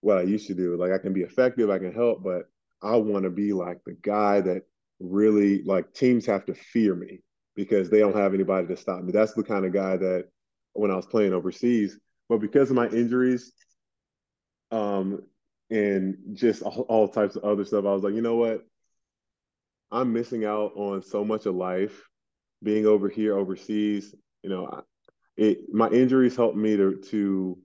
[0.01, 0.77] what I used to do.
[0.77, 2.51] Like I can be effective, I can help, but
[2.83, 4.62] I want to be like the guy that
[4.99, 7.20] really like teams have to fear me
[7.55, 9.12] because they don't have anybody to stop me.
[9.12, 10.25] That's the kind of guy that
[10.73, 13.53] when I was playing overseas, but because of my injuries,
[14.71, 15.23] um,
[15.71, 18.63] and just all, all types of other stuff, I was like, you know what?
[19.91, 22.03] I'm missing out on so much of life
[22.63, 24.15] being over here overseas.
[24.43, 24.83] You know,
[25.37, 27.59] it my injuries helped me to to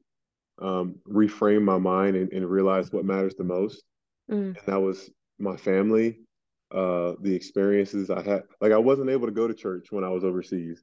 [0.59, 3.83] um, reframe my mind and, and, realize what matters the most,
[4.31, 4.57] mm.
[4.57, 6.19] and that was my family,
[6.71, 8.43] uh, the experiences I had.
[8.61, 10.81] Like I wasn't able to go to church when I was overseas.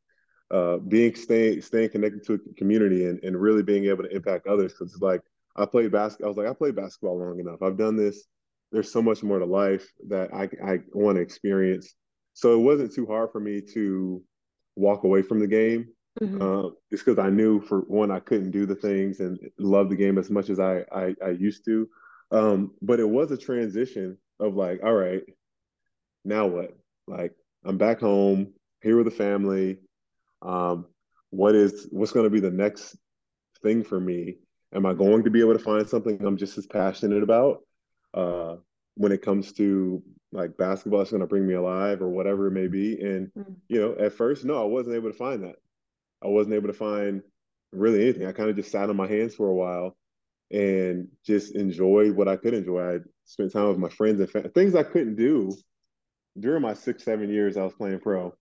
[0.52, 4.46] Uh, being staying staying connected to a community and, and really being able to impact
[4.46, 5.22] others because like
[5.56, 6.26] I played basketball.
[6.26, 7.62] I was like I played basketball long enough.
[7.62, 8.26] I've done this
[8.72, 11.94] there's so much more to life that I, I want to experience.
[12.32, 14.22] So it wasn't too hard for me to
[14.74, 15.88] walk away from the game.
[16.20, 16.42] Mm-hmm.
[16.42, 19.96] Uh, just because I knew for one I couldn't do the things and love the
[19.96, 21.88] game as much as I I, I used to.
[22.30, 25.22] Um, but it was a transition of like, all right,
[26.24, 26.76] now what?
[27.06, 27.32] Like
[27.64, 29.78] I'm back home here with the family.
[30.42, 30.86] Um,
[31.30, 32.96] what is what's going to be the next
[33.62, 34.36] thing for me?
[34.74, 37.62] Am I going to be able to find something I'm just as passionate about?
[38.14, 38.56] uh,
[38.94, 40.02] when it comes to
[40.32, 43.52] like basketball it's going to bring me alive or whatever it may be and mm-hmm.
[43.68, 45.56] you know at first no i wasn't able to find that
[46.22, 47.22] i wasn't able to find
[47.72, 49.96] really anything i kind of just sat on my hands for a while
[50.50, 54.74] and just enjoyed what i could enjoy i spent time with my friends and things
[54.74, 55.54] i couldn't do
[56.38, 58.34] during my six seven years i was playing pro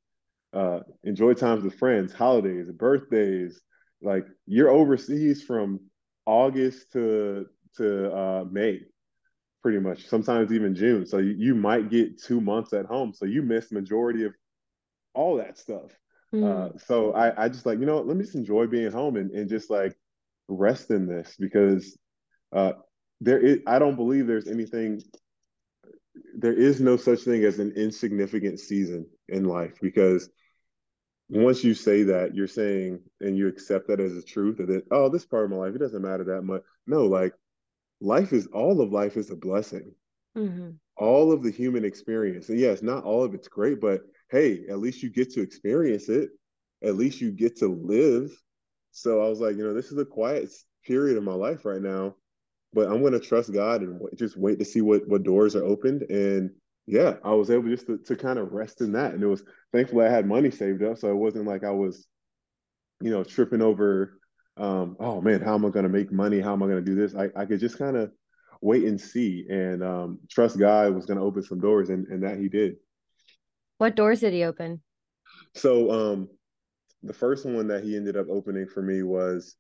[0.54, 3.62] uh enjoy times with friends holidays birthdays
[4.02, 5.80] like you're overseas from
[6.26, 7.46] august to
[7.78, 8.82] to uh may
[9.62, 11.06] pretty much sometimes even june.
[11.06, 13.14] So you, you might get two months at home.
[13.14, 14.34] So you miss majority of
[15.14, 15.92] all that stuff.
[16.34, 16.76] Mm.
[16.76, 19.32] uh, so I, I just like you know let me just enjoy being home and,
[19.32, 19.98] and just like
[20.48, 21.98] rest in this because
[22.54, 22.72] uh,
[23.20, 25.02] there is i don't believe there's anything
[26.38, 30.30] there is no such thing as an insignificant season in life because
[31.32, 35.10] once you say that you're saying and you accept that as a truth that oh
[35.10, 37.34] this part of my life it doesn't matter that much no like
[38.02, 39.94] life is all of life is a blessing.
[40.38, 40.72] Mm-hmm.
[40.98, 42.50] All of the human experience.
[42.50, 46.10] And yes, not all of it's great, but hey, at least you get to experience
[46.10, 46.30] it.
[46.84, 48.32] At least you get to live.
[48.92, 50.50] So I was like, you know, this is a quiet
[50.86, 52.16] period of my life right now,
[52.74, 55.64] but I'm going to trust God and just wait to see what, what doors are
[55.64, 56.04] opened.
[56.04, 56.52] And
[56.92, 59.14] yeah, I was able just to, to kind of rest in that.
[59.14, 60.98] And it was thankfully I had money saved up.
[60.98, 62.06] So it wasn't like I was,
[63.02, 64.20] you know, tripping over
[64.58, 66.42] um, oh man, how am I going to make money?
[66.42, 67.16] How am I going to do this?
[67.16, 68.12] I, I could just kind of
[68.62, 72.24] wait and see and um, trust God was going to open some doors, and, and
[72.24, 72.76] that He did.
[73.78, 74.82] What doors did He open?
[75.56, 76.30] So um,
[77.02, 79.56] the first one that He ended up opening for me was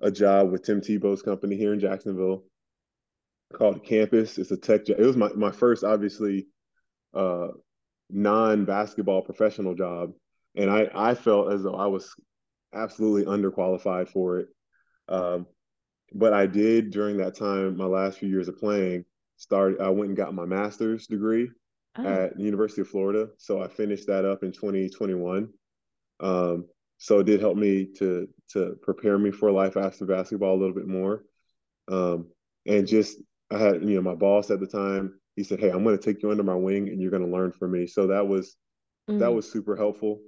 [0.00, 2.44] a job with Tim Tebow's company here in Jacksonville
[3.54, 4.36] called Campus.
[4.36, 5.00] It's a tech job.
[5.00, 6.46] It was my, my first, obviously,
[7.16, 7.48] uh,
[8.10, 10.12] non basketball professional job.
[10.54, 12.14] And I, I felt as though I was
[12.72, 14.48] absolutely underqualified for it.
[15.08, 15.46] Um,
[16.12, 19.04] but I did during that time, my last few years of playing,
[19.36, 19.80] start.
[19.80, 21.50] I went and got my master's degree
[21.98, 22.06] oh.
[22.06, 23.28] at University of Florida.
[23.38, 25.48] So I finished that up in 2021.
[26.20, 26.66] Um,
[26.98, 30.74] so it did help me to to prepare me for life after basketball a little
[30.74, 31.24] bit more.
[31.88, 32.28] Um,
[32.66, 33.18] and just
[33.50, 35.18] I had you know my boss at the time.
[35.36, 37.32] He said, "Hey, I'm going to take you under my wing, and you're going to
[37.32, 38.56] learn from me." So that was
[39.08, 39.18] mm.
[39.20, 40.20] that was super helpful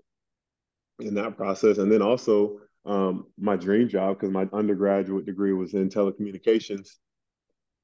[1.01, 1.79] in that process.
[1.79, 6.89] And then also um, my dream job, because my undergraduate degree was in telecommunications.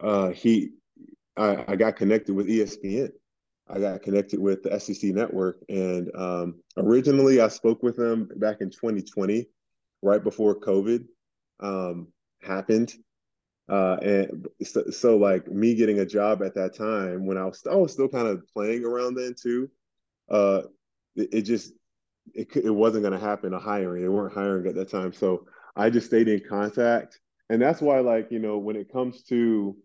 [0.00, 0.70] Uh, he,
[1.36, 3.10] I, I, got connected with ESPN.
[3.68, 8.60] I got connected with the SEC network, and um, originally I spoke with them back
[8.60, 9.46] in 2020,
[10.02, 11.06] right before COVID
[11.60, 12.08] um,
[12.42, 12.92] happened.
[13.68, 17.66] Uh, and so, so, like me getting a job at that time when I was
[17.70, 19.70] I was still kind of playing around then too.
[20.28, 20.62] Uh,
[21.16, 21.72] it, it just
[22.34, 24.02] it, it wasn't going to happen a hiring.
[24.02, 25.12] They weren't hiring at that time.
[25.12, 25.46] So
[25.76, 27.18] I just stayed in contact.
[27.50, 29.76] And that's why, like, you know, when it comes to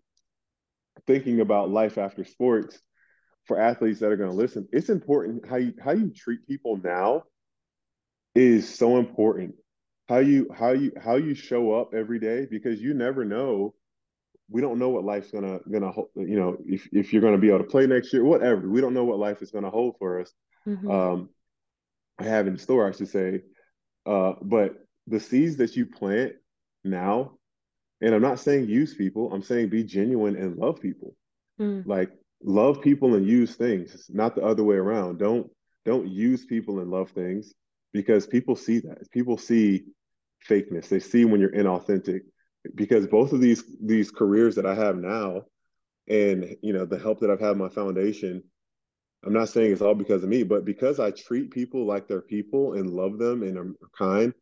[1.07, 2.79] thinking about life after sports,
[3.49, 6.77] for athletes that are going to listen, it's important how you how you treat people
[6.77, 7.23] now
[8.35, 9.55] is so important.
[10.09, 13.75] How you how you how you show up every day because you never know.
[14.49, 17.59] We don't know what life's gonna gonna you know if if you're gonna be able
[17.59, 18.67] to play next year, whatever.
[18.67, 20.33] We don't know what life is gonna hold for us.
[20.67, 20.89] Mm-hmm.
[20.89, 21.29] Um,
[22.17, 23.41] have in store, I should say.
[24.05, 26.33] Uh, but the seeds that you plant
[26.83, 27.33] now,
[28.01, 31.15] and I'm not saying use people, I'm saying be genuine and love people.
[31.61, 31.85] Mm.
[31.85, 32.09] Like
[32.43, 35.19] love people and use things, not the other way around.
[35.19, 35.51] Don't
[35.85, 37.53] don't use people and love things.
[37.93, 39.09] because people see that.
[39.11, 39.85] People see
[40.47, 40.89] fakeness.
[40.89, 42.21] They see when you're inauthentic.
[42.75, 45.43] Because both of these these careers that I have now,
[46.07, 48.43] and you know the help that I've had my foundation,
[49.25, 52.21] I'm not saying it's all because of me, but because I treat people like they're
[52.21, 54.33] people and love them and are kind,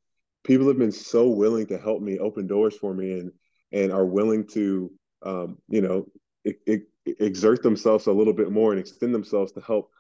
[0.43, 3.31] people have been so willing to help me, open doors for me, and
[3.71, 4.91] and are willing to,
[5.23, 6.07] um, you know,
[7.19, 9.91] exert themselves a little bit more and extend themselves to help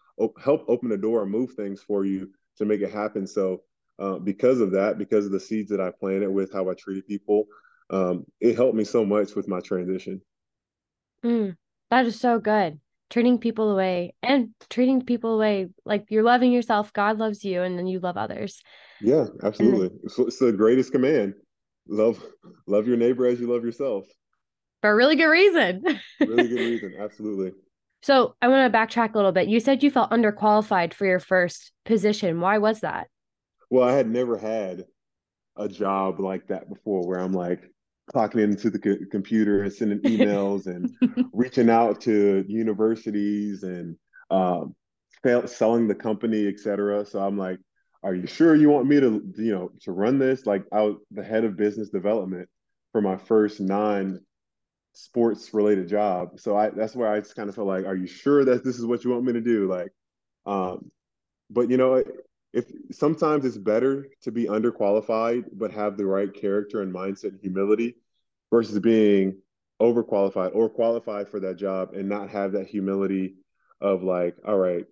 [0.43, 3.27] help open the door and move things for you to make it happen.
[3.27, 3.61] So
[3.99, 7.07] uh, because of that, because of the seeds that I planted with how I treated
[7.07, 7.45] people,
[7.89, 10.21] um, it helped me so much with my transition.
[11.23, 11.55] Mm,
[11.89, 12.79] that is so good.
[13.09, 17.77] Treating people away and treating people away like you're loving yourself, God loves you, and
[17.77, 18.61] then you love others.
[19.01, 19.87] Yeah, absolutely.
[19.87, 21.33] Then, it's, it's the greatest command.
[21.87, 22.21] Love
[22.67, 24.05] love your neighbor as you love yourself.
[24.81, 25.83] For a really good reason.
[26.19, 26.95] really good reason.
[26.99, 27.53] Absolutely.
[28.03, 29.47] So I want to backtrack a little bit.
[29.47, 32.41] You said you felt underqualified for your first position.
[32.41, 33.07] Why was that?
[33.69, 34.85] Well, I had never had
[35.57, 37.71] a job like that before where I'm like
[38.13, 40.89] clocking into the co- computer and sending emails and
[41.33, 43.97] reaching out to universities and
[44.29, 44.75] um,
[45.45, 47.05] selling the company, etc.
[47.05, 47.59] So I'm like,
[48.03, 50.45] are you sure you want me to, you know, to run this?
[50.45, 52.47] Like I was the head of business development
[52.91, 54.21] for my first non
[54.93, 56.39] sports related job.
[56.39, 58.77] So I that's where I just kind of felt like, are you sure that this
[58.77, 59.67] is what you want me to do?
[59.67, 59.91] Like,
[60.45, 60.91] um,
[61.49, 62.03] but you know,
[62.53, 67.41] if sometimes it's better to be underqualified but have the right character and mindset and
[67.41, 67.95] humility
[68.51, 69.37] versus being
[69.81, 73.35] overqualified or qualified for that job and not have that humility
[73.81, 74.85] of like, all right,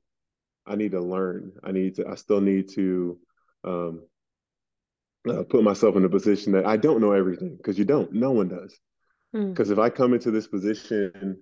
[0.66, 1.54] I need to learn.
[1.64, 2.08] I need to.
[2.08, 3.20] I still need to
[3.64, 4.04] um,
[5.28, 8.12] uh, put myself in a position that I don't know everything because you don't.
[8.14, 8.78] No one does.
[9.32, 9.74] Because mm.
[9.74, 11.42] if I come into this position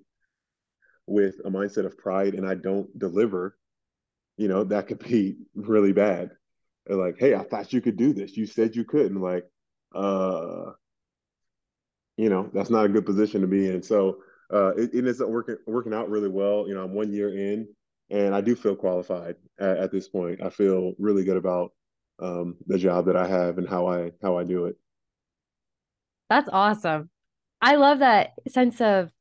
[1.06, 3.58] with a mindset of pride and I don't deliver,
[4.38, 6.32] you know, that could be really bad.
[6.86, 8.36] They're like, hey, I thought you could do this.
[8.36, 9.22] You said you couldn't.
[9.22, 9.46] Like,
[9.96, 10.72] uh,
[12.18, 13.82] you know, that's not a good position to be in.
[13.82, 14.18] So
[14.52, 16.68] uh, it, ends up working working out really well.
[16.68, 17.68] You know, I'm one year in,
[18.10, 20.42] and I do feel qualified at, at this point.
[20.44, 21.72] I feel really good about
[22.20, 24.76] um, the job that I have and how I how I do it.
[26.30, 27.10] That's awesome.
[27.62, 29.12] I love that sense of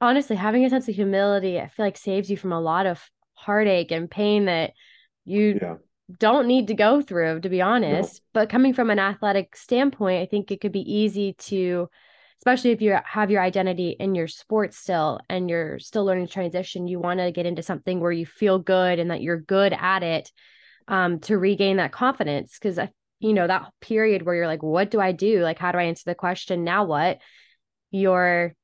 [0.00, 1.60] honestly having a sense of humility.
[1.60, 3.00] I feel like saves you from a lot of
[3.42, 4.72] heartache and pain that
[5.24, 5.74] you yeah.
[6.18, 8.14] don't need to go through, to be honest.
[8.14, 8.40] No.
[8.40, 11.88] But coming from an athletic standpoint, I think it could be easy to,
[12.40, 16.32] especially if you have your identity in your sport still and you're still learning to
[16.32, 19.72] transition, you want to get into something where you feel good and that you're good
[19.72, 20.30] at it
[20.88, 22.58] um, to regain that confidence.
[22.58, 22.90] Cause I,
[23.20, 25.42] you know, that period where you're like, what do I do?
[25.42, 26.64] Like, how do I answer the question?
[26.64, 27.18] Now what?
[27.92, 28.54] you're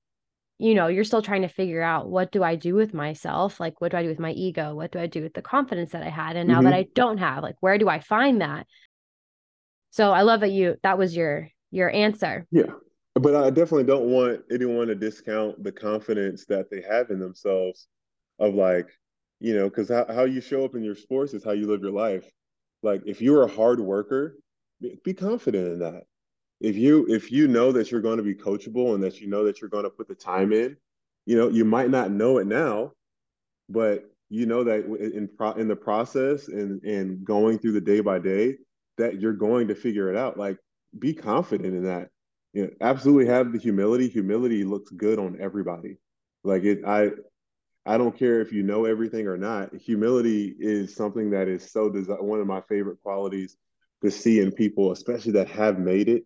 [0.58, 3.60] you know you're still trying to figure out what do i do with myself?
[3.60, 4.74] Like what do i do with my ego?
[4.74, 6.36] What do i do with the confidence that i had?
[6.36, 6.64] And now mm-hmm.
[6.64, 8.66] that i don't have like where do i find that?
[9.90, 12.46] So i love that you that was your your answer.
[12.50, 12.72] Yeah
[13.14, 17.88] but i definitely don't want anyone to discount the confidence that they have in themselves
[18.38, 18.88] of like
[19.40, 21.82] you know because how, how you show up in your sports is how you live
[21.82, 22.24] your life.
[22.82, 24.36] Like if you're a hard worker
[25.04, 26.04] be confident in that
[26.60, 29.44] if you if you know that you're going to be coachable and that you know
[29.44, 30.76] that you're going to put the time in,
[31.26, 32.92] you know, you might not know it now,
[33.68, 38.00] but you know that in pro, in the process and and going through the day
[38.00, 38.56] by day
[38.98, 40.36] that you're going to figure it out.
[40.36, 40.58] Like
[40.98, 42.10] be confident in that.
[42.52, 44.08] You know, absolutely have the humility.
[44.08, 45.98] Humility looks good on everybody.
[46.42, 47.10] Like it I
[47.86, 49.74] I don't care if you know everything or not.
[49.74, 53.56] Humility is something that is so desi- one of my favorite qualities
[54.02, 56.24] to see in people, especially that have made it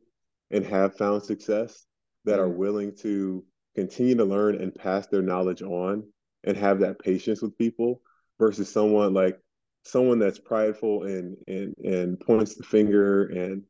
[0.52, 1.86] and have found success
[2.24, 3.44] that are willing to
[3.74, 6.04] continue to learn and pass their knowledge on
[6.44, 8.00] and have that patience with people
[8.38, 9.38] versus someone like
[9.84, 13.62] someone that's prideful and and and points the finger and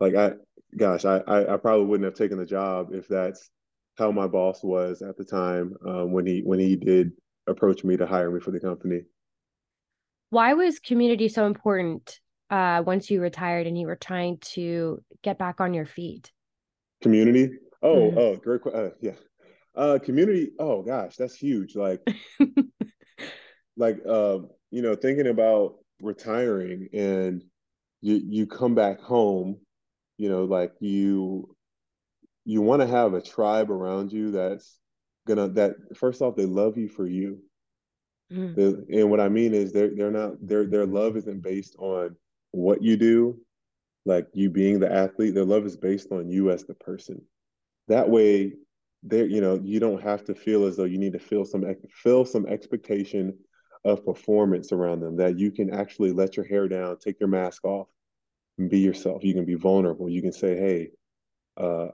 [0.00, 0.32] like I
[0.76, 3.50] gosh I I, I probably wouldn't have taken the job if that's
[3.98, 7.12] how my boss was at the time um, when he when he did
[7.46, 9.02] approach me to hire me for the company.
[10.30, 12.20] Why was community so important
[12.52, 16.30] uh, once you retired and you were trying to get back on your feet?
[17.00, 17.50] Community.
[17.82, 18.18] Oh, mm-hmm.
[18.18, 18.60] oh, great.
[18.66, 19.14] Uh, yeah.
[19.74, 20.50] Uh, community.
[20.58, 21.74] Oh gosh, that's huge.
[21.74, 22.00] Like,
[23.76, 24.40] like, uh,
[24.70, 27.42] you know, thinking about retiring and
[28.02, 29.56] you you come back home,
[30.18, 31.56] you know, like you
[32.44, 34.78] you want to have a tribe around you that's
[35.26, 37.38] gonna that first off they love you for you.
[38.30, 38.86] Mm.
[38.90, 42.16] and what I mean is they're they're not their their love isn't based on
[42.52, 43.38] what you do,
[44.04, 47.22] like you being the athlete, their love is based on you as the person.
[47.88, 48.54] That way,
[49.02, 51.64] there, you know, you don't have to feel as though you need to feel some
[51.90, 53.36] feel some expectation
[53.84, 57.64] of performance around them that you can actually let your hair down, take your mask
[57.64, 57.88] off,
[58.58, 59.24] and be yourself.
[59.24, 60.08] You can be vulnerable.
[60.08, 60.90] You can say, "Hey,
[61.56, 61.88] uh,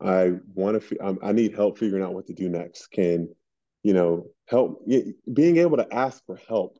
[0.00, 1.18] I want to.
[1.22, 2.88] I need help figuring out what to do next.
[2.88, 3.34] Can
[3.82, 4.86] you know help?
[4.86, 6.78] Being able to ask for help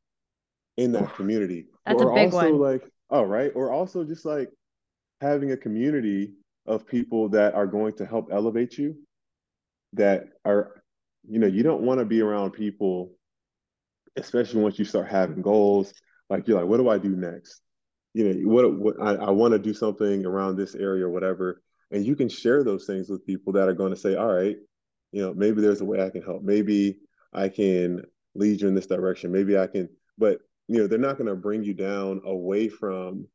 [0.76, 1.66] in that community.
[1.86, 2.58] That's or a big also one.
[2.58, 4.48] like, oh right, or also just like
[5.20, 6.32] having a community
[6.66, 8.96] of people that are going to help elevate you.
[9.94, 10.82] That are,
[11.28, 13.12] you know, you don't want to be around people
[14.16, 15.92] especially once you start having goals.
[16.28, 17.60] Like you're like, what do I do next?
[18.14, 21.62] You know, what, what I, I want to do something around this area or whatever.
[21.90, 24.56] And you can share those things with people that are going to say, all right,
[25.12, 26.42] you know, maybe there's a way I can help.
[26.42, 26.98] Maybe
[27.32, 28.02] I can
[28.34, 29.32] lead you in this direction.
[29.32, 29.88] Maybe I can,
[30.18, 30.38] but
[30.70, 33.26] you know, they're not going to bring you down away from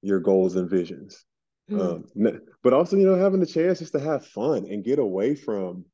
[0.00, 1.24] your goals and visions.
[1.68, 2.06] Mm.
[2.16, 5.34] Um, but also, you know, having the chance just to have fun and get away
[5.34, 5.84] from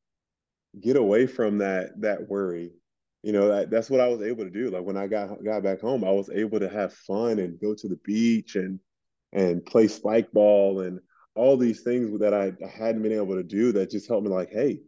[0.81, 2.73] get away from that that worry
[3.23, 5.63] you know that, that's what i was able to do like when i got got
[5.63, 8.81] back home i was able to have fun and go to the beach and
[9.33, 10.99] and play spike ball and
[11.37, 14.33] all these things that I, I hadn't been able to do that just helped me
[14.33, 14.81] like hey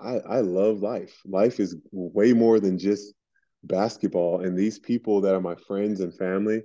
[0.00, 3.12] i i love life life is way more than just
[3.66, 6.62] basketball and these people that are my friends and family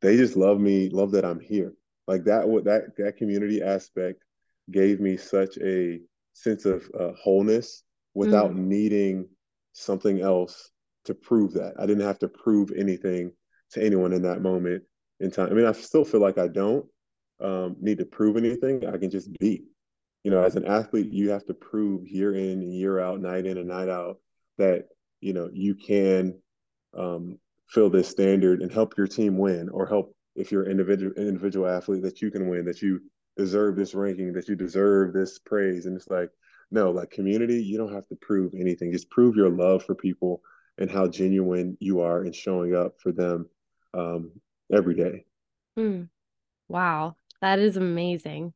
[0.00, 1.72] they just love me love that i'm here
[2.06, 4.22] like that what that that community aspect
[4.70, 6.00] gave me such a
[6.32, 7.84] sense of uh, wholeness
[8.14, 8.58] without mm.
[8.58, 9.28] needing
[9.72, 10.70] something else
[11.04, 11.74] to prove that.
[11.78, 13.32] I didn't have to prove anything
[13.72, 14.82] to anyone in that moment
[15.20, 15.48] in time.
[15.50, 16.86] I mean, I still feel like I don't
[17.40, 18.86] um, need to prove anything.
[18.86, 19.64] I can just be.
[20.24, 23.44] You know, as an athlete, you have to prove year in and year out, night
[23.44, 24.18] in and night out,
[24.58, 24.86] that
[25.20, 26.38] you know you can
[26.96, 27.38] um,
[27.68, 31.68] fill this standard and help your team win, or help if you're an individual individual
[31.68, 33.00] athlete that you can win, that you
[33.36, 35.86] deserve this ranking, that you deserve this praise.
[35.86, 36.30] And it's like
[36.70, 38.92] no, like community, you don't have to prove anything.
[38.92, 40.40] Just prove your love for people
[40.78, 43.46] and how genuine you are in showing up for them
[43.92, 44.32] um,
[44.72, 45.26] every day.
[45.78, 46.08] Mm.
[46.68, 48.54] Wow, that is amazing.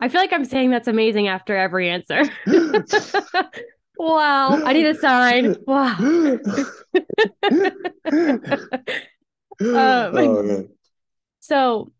[0.00, 2.24] I feel like I'm saying that's amazing after every answer.
[3.98, 5.56] wow, I need a sign.
[5.66, 5.96] Wow.
[9.60, 10.68] um, oh,
[11.40, 11.92] so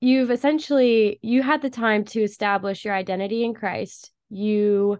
[0.00, 4.98] you've essentially you had the time to establish your identity in Christ you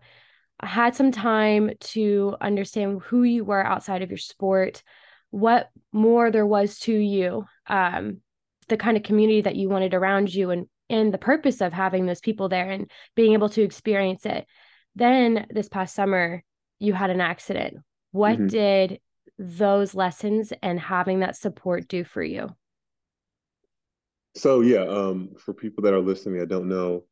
[0.63, 4.83] had some time to understand who you were outside of your sport,
[5.31, 8.19] what more there was to you, um,
[8.69, 12.07] the kind of community that you wanted around you, and and the purpose of having
[12.07, 14.47] those people there and being able to experience it.
[14.99, 16.43] Then this past summer,
[16.81, 17.79] you had an accident.
[18.11, 18.47] What mm-hmm.
[18.49, 19.01] did
[19.39, 22.49] those lessons and having that support do for you?
[24.35, 27.05] So yeah, um, for people that are listening, I don't know.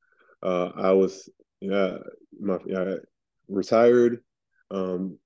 [0.42, 1.28] Uh, I was
[1.60, 1.98] yeah,
[2.40, 2.96] my I
[3.48, 4.20] retired
[4.72, 5.16] um,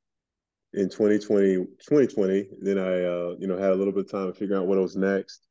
[0.75, 2.47] in 2020, 2020.
[2.61, 4.79] Then I, uh, you know, had a little bit of time to figure out what
[4.79, 5.47] was next.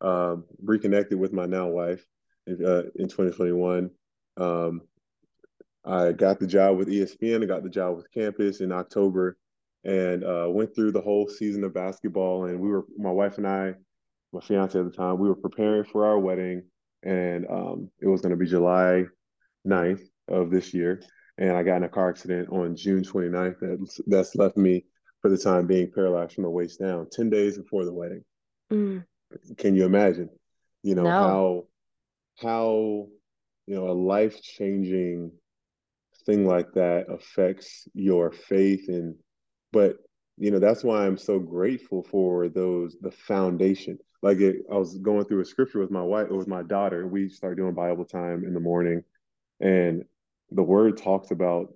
[0.00, 2.04] Um, reconnected with my now wife
[2.46, 3.90] in, uh, in 2021.
[4.36, 4.82] Um,
[5.84, 7.42] I got the job with ESPN.
[7.42, 9.36] I got the job with Campus in October,
[9.84, 12.46] and uh, went through the whole season of basketball.
[12.46, 13.74] And we were, my wife and I,
[14.32, 16.64] my fiance at the time, we were preparing for our wedding,
[17.02, 19.04] and um, it was going to be July
[19.66, 21.02] 9th of this year.
[21.38, 24.84] And I got in a car accident on June 29th that, that's left me
[25.22, 28.24] for the time being paralyzed from the waist down, 10 days before the wedding.
[28.72, 29.04] Mm.
[29.56, 30.28] Can you imagine,
[30.82, 31.10] you know, no.
[31.10, 31.64] how,
[32.40, 33.06] how,
[33.66, 35.32] you know, a life changing
[36.28, 39.14] thing like that affects your faith and,
[39.72, 39.96] but,
[40.36, 43.98] you know, that's why I'm so grateful for those, the foundation.
[44.22, 47.06] Like it, I was going through a scripture with my wife, or with my daughter.
[47.06, 49.02] We start doing Bible time in the morning.
[49.60, 50.04] And
[50.50, 51.72] the word talks about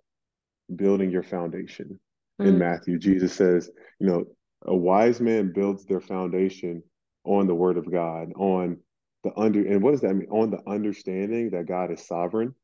[0.77, 1.99] building your foundation
[2.41, 2.47] mm.
[2.47, 2.99] in Matthew.
[2.99, 4.25] Jesus says, you know,
[4.67, 6.83] a wise man builds their foundation
[7.25, 8.79] on the word of God, on
[9.25, 10.29] the under and what does that mean?
[10.31, 12.55] On the understanding that God is sovereign,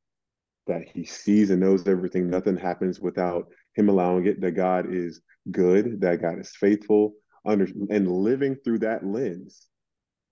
[0.68, 2.30] that he sees and knows everything.
[2.30, 7.14] Nothing happens without him allowing it, that God is good, that God is faithful,
[7.44, 9.66] under and living through that lens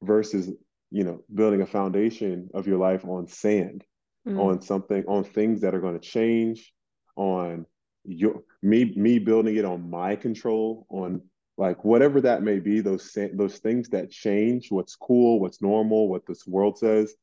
[0.03, 0.51] versus,
[0.91, 3.85] you know, building a foundation of your life on sand
[4.27, 4.39] mm.
[4.39, 6.73] on something on things that are going to change
[7.17, 7.67] on
[8.05, 11.21] your me me building it on my control on
[11.59, 16.27] like whatever that may be those those things that change what's cool what's normal what
[16.27, 17.15] this world says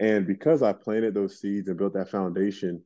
[0.00, 2.82] and because i planted those seeds and built that foundation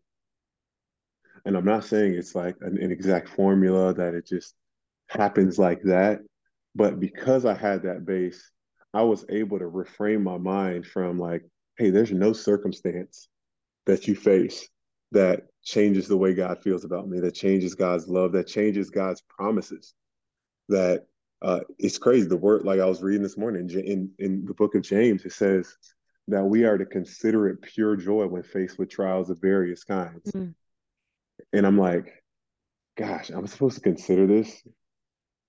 [1.45, 4.55] and i'm not saying it's like an, an exact formula that it just
[5.09, 6.21] happens like that
[6.75, 8.51] but because i had that base
[8.95, 11.45] i was able to reframe my mind from like
[11.79, 13.29] hey there's no circumstance
[13.87, 14.69] that you face
[15.13, 19.23] that changes the way God feels about me, that changes God's love, that changes God's
[19.29, 19.95] promises.
[20.69, 21.07] that
[21.43, 22.27] uh, it's crazy.
[22.29, 25.33] The word, like I was reading this morning in in the book of James, it
[25.33, 25.77] says
[26.29, 30.31] that we are to consider it pure joy when faced with trials of various kinds.
[30.33, 30.55] Mm.
[31.53, 32.23] And I'm like,
[32.97, 34.63] gosh, I'm supposed to consider this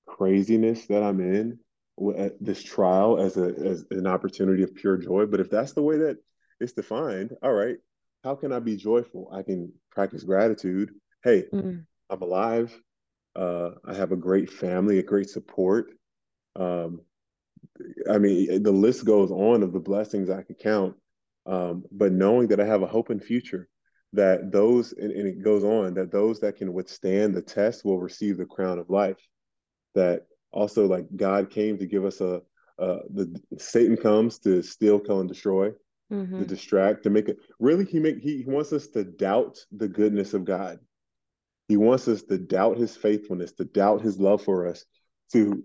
[0.08, 1.60] craziness that I'm in,
[2.02, 5.26] uh, this trial as a as an opportunity of pure joy.
[5.26, 6.18] But if that's the way that
[6.60, 7.78] it's defined, all right,
[8.24, 9.30] how can I be joyful?
[9.34, 10.92] I can practice gratitude.
[11.24, 11.86] Hey, mm.
[12.10, 12.74] I'm alive.
[13.36, 15.88] Uh, I have a great family, a great support.
[16.56, 17.02] Um,
[18.10, 20.96] I mean, the list goes on of the blessings I could count.
[21.46, 23.68] Um, but knowing that I have a hope and future,
[24.14, 28.00] that those, and, and it goes on, that those that can withstand the test will
[28.00, 29.18] receive the crown of life.
[29.96, 32.42] That also, like God came to give us a,
[32.78, 35.72] uh, the Satan comes to steal, kill, and destroy,
[36.12, 36.40] mm-hmm.
[36.40, 37.38] to distract, to make it.
[37.60, 40.80] Really, he make he, he wants us to doubt the goodness of God.
[41.68, 44.86] He wants us to doubt His faithfulness, to doubt His love for us,
[45.34, 45.64] to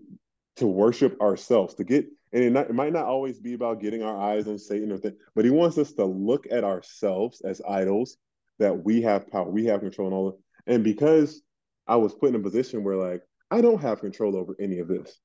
[0.57, 4.03] to worship ourselves, to get, and it, not, it might not always be about getting
[4.03, 7.61] our eyes on Satan or thing, but he wants us to look at ourselves as
[7.67, 8.17] idols,
[8.59, 10.35] that we have power, we have control and all of
[10.65, 11.41] And because
[11.87, 14.87] I was put in a position where like, I don't have control over any of
[14.87, 15.19] this.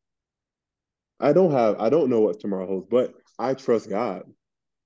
[1.20, 4.22] I don't have, I don't know what tomorrow holds, but I trust God.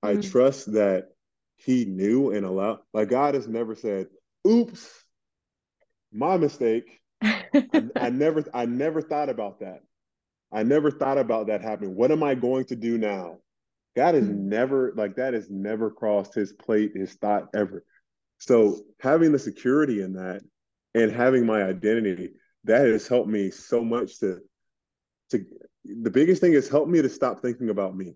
[0.03, 0.19] Mm-hmm.
[0.19, 1.09] I trust that
[1.57, 4.07] he knew and allowed, like God has never said,
[4.47, 4.87] oops,
[6.11, 7.01] my mistake.
[7.21, 9.81] I, I never, I never thought about that.
[10.55, 11.95] I never thought about that happening.
[11.95, 13.39] What am I going to do now?
[13.97, 14.47] God has mm-hmm.
[14.47, 17.83] never like that has never crossed his plate, his thought ever.
[18.39, 20.41] So having the security in that
[20.93, 22.31] and having my identity,
[22.63, 24.39] that has helped me so much to
[25.31, 25.45] to
[25.83, 28.15] the biggest thing is helped me to stop thinking about me.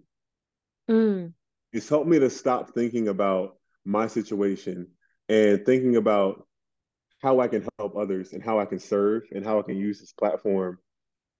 [0.90, 1.34] Mm.
[1.74, 4.88] It's helped me to stop thinking about my situation
[5.28, 6.48] and thinking about
[7.22, 10.00] how I can help others and how I can serve and how I can use
[10.00, 10.80] this platform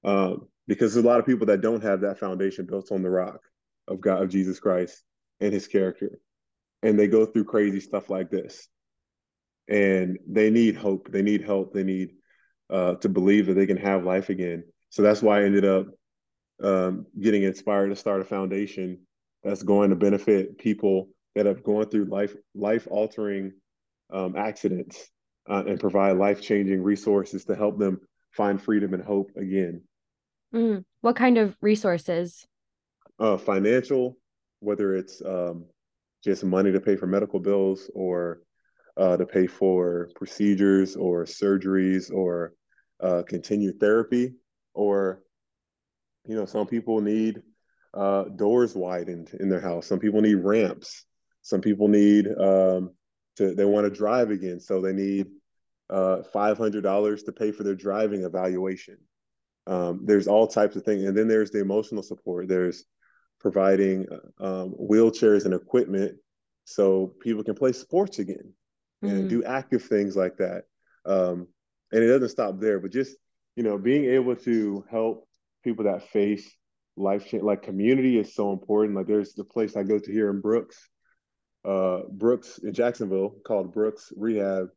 [0.04, 3.10] um, because there's a lot of people that don't have that foundation built on the
[3.10, 3.42] rock
[3.88, 5.02] of God, of Jesus Christ
[5.40, 6.20] and his character.
[6.84, 8.68] And they go through crazy stuff like this.
[9.68, 11.12] And they need hope.
[11.12, 11.74] They need help.
[11.74, 12.12] They need
[12.70, 14.64] uh, to believe that they can have life again.
[14.90, 15.88] So that's why I ended up
[16.64, 19.00] um, getting inspired to start a foundation
[19.44, 23.54] that's going to benefit people that have gone through life life altering
[24.14, 25.10] um, accidents
[25.50, 28.02] uh, and provide life changing resources to help them
[28.32, 29.82] find freedom and hope again.
[30.54, 30.84] Mm.
[31.02, 32.46] What kind of resources?
[33.20, 34.18] Uh, financial,
[34.60, 35.66] whether it's um,
[36.24, 38.42] just money to pay for medical bills or
[38.98, 42.54] uh, to pay for procedures or surgeries or
[43.02, 44.34] uh, continued therapy,
[44.74, 45.22] or
[46.26, 47.42] you know, some people need
[47.94, 49.88] uh, doors widened in their house.
[49.88, 51.06] Some people need ramps.
[51.42, 52.92] Some people need um,
[53.38, 55.28] to they want to drive again, so they need
[55.90, 58.98] uh, $500 to pay for their driving evaluation.
[59.70, 61.04] Um, there's all types of things.
[61.04, 62.48] And then there's the emotional support.
[62.48, 62.86] There's
[63.40, 64.08] providing
[64.40, 66.18] um, wheelchairs and equipment
[66.66, 68.54] so people can play sports again
[69.02, 69.28] and mm-hmm.
[69.28, 70.64] do active things like that.
[71.06, 71.48] Um,
[71.92, 73.16] and it doesn't stop there, but just,
[73.56, 75.28] you know, being able to help
[75.64, 76.50] people that face
[76.98, 78.96] life change, like community is so important.
[78.96, 80.78] Like there's the place I go to here in Brooks,
[81.64, 84.70] uh, Brooks in Jacksonville called Brooks Rehab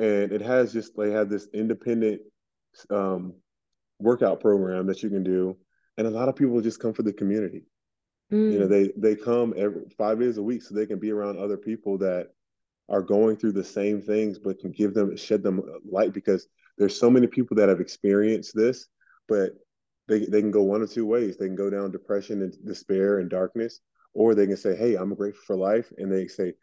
[0.00, 2.22] and it has just they have this independent
[2.90, 3.34] um,
[4.00, 5.56] workout program that you can do,
[5.96, 7.64] and a lot of people just come for the community.
[8.32, 8.52] Mm.
[8.52, 8.70] You know, mm.
[8.70, 11.98] they they come every five days a week so they can be around other people
[11.98, 12.28] that
[12.88, 16.48] are going through the same things, but can give them shed them light because
[16.78, 18.86] there's so many people that have experienced this,
[19.28, 19.52] but
[20.08, 21.36] they they can go one of two ways.
[21.36, 23.80] They can go down depression and despair and darkness,
[24.14, 26.54] or they can say, "Hey, I'm grateful for life," and they say,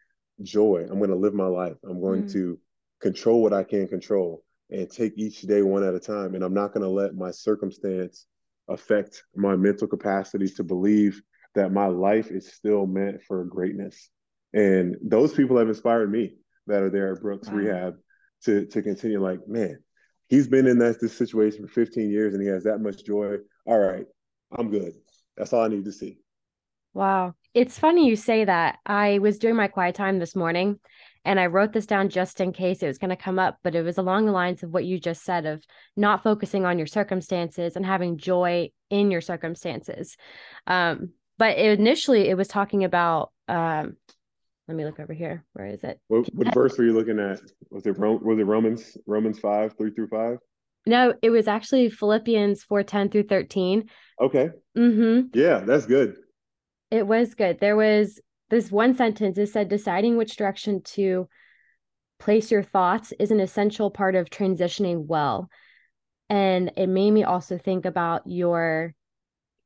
[0.42, 0.88] "Joy.
[0.90, 1.78] I'm going to live my life.
[1.84, 2.32] I'm going mm.
[2.34, 2.60] to."
[3.00, 6.36] control what I can control and take each day one at a time.
[6.36, 8.26] And I'm not going to let my circumstance
[8.68, 11.22] affect my mental capacity to believe
[11.56, 14.10] that my life is still meant for greatness.
[14.54, 16.36] And those people have inspired me
[16.68, 17.56] that are there at Brooks wow.
[17.56, 17.96] Rehab
[18.44, 19.80] to to continue like, man,
[20.28, 23.38] he's been in that this situation for 15 years and he has that much joy.
[23.66, 24.06] All right,
[24.52, 24.94] I'm good.
[25.36, 26.20] That's all I need to see.
[26.94, 27.36] Wow.
[27.54, 28.80] It's funny you say that.
[28.86, 30.80] I was doing my quiet time this morning
[31.28, 33.76] and I wrote this down just in case it was going to come up, but
[33.76, 35.62] it was along the lines of what you just said of
[35.98, 40.16] not focusing on your circumstances and having joy in your circumstances.
[40.68, 43.32] Um, but initially, it was talking about.
[43.50, 43.98] Um,
[44.70, 45.46] let me look over here.
[45.54, 46.00] Where is it?
[46.08, 47.40] What, what verse were you looking at?
[47.72, 50.38] Was it was it Romans Romans five three through five?
[50.86, 53.90] No, it was actually Philippians four ten through thirteen.
[54.22, 54.50] Okay.
[54.78, 55.28] Mm-hmm.
[55.38, 56.16] Yeah, that's good.
[56.90, 57.60] It was good.
[57.60, 58.20] There was
[58.50, 61.28] this one sentence is said deciding which direction to
[62.20, 65.50] place your thoughts is an essential part of transitioning well
[66.30, 68.94] And it made me also think about your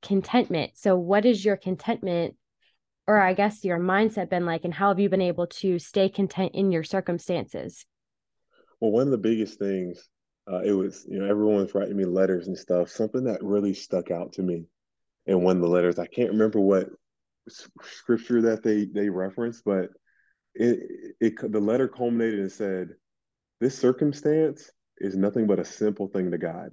[0.01, 0.71] contentment.
[0.75, 2.35] So, what is your contentment,
[3.07, 6.09] or I guess your mindset been like, and how have you been able to stay
[6.09, 7.85] content in your circumstances?
[8.79, 10.09] Well, one of the biggest things,
[10.51, 12.89] uh, it was, you know, everyone's writing me letters and stuff.
[12.89, 14.65] Something that really stuck out to me
[15.25, 16.89] in one of the letters, I can't remember what
[17.49, 19.89] scripture that they they referenced, but
[20.53, 22.89] it, it the letter culminated and said,
[23.59, 26.71] "This circumstance is nothing but a simple thing to God."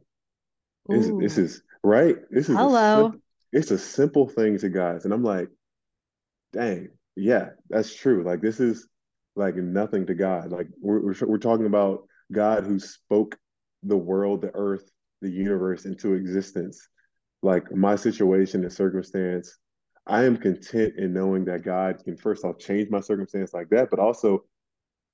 [0.89, 2.17] This, this is right.
[2.31, 3.07] This is hello.
[3.07, 3.13] A,
[3.53, 5.49] it's a simple thing to God, and I'm like,
[6.53, 8.23] dang, yeah, that's true.
[8.25, 8.89] Like this is
[9.37, 10.51] like nothing to God.
[10.51, 13.39] Like we're we're, we're talking about God who spoke
[13.83, 14.91] the world, the earth,
[15.21, 16.89] the universe into existence.
[17.43, 19.57] Like my situation and circumstance
[20.09, 23.91] I am content in knowing that God can first off change my circumstance like that,
[23.91, 24.45] but also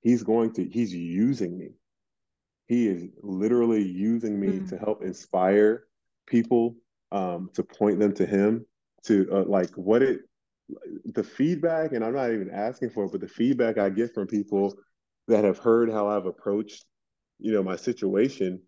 [0.00, 1.70] He's going to, He's using me.
[2.66, 4.68] He is literally using me mm-hmm.
[4.68, 5.84] to help inspire
[6.26, 6.76] people,
[7.10, 8.66] um, to point them to Him,
[9.04, 10.20] to uh, like what it,
[11.04, 14.26] the feedback, and I'm not even asking for it, but the feedback I get from
[14.26, 14.74] people
[15.28, 16.84] that have heard how I've approached,
[17.38, 18.62] you know, my situation,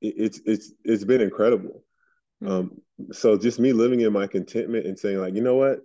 [0.00, 1.84] it, it's it's it's been incredible.
[2.42, 2.52] Mm-hmm.
[2.52, 2.70] Um,
[3.12, 5.80] so just me living in my contentment and saying like, you know what,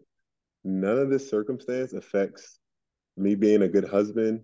[0.64, 2.60] none of this circumstance affects
[3.18, 4.42] me being a good husband,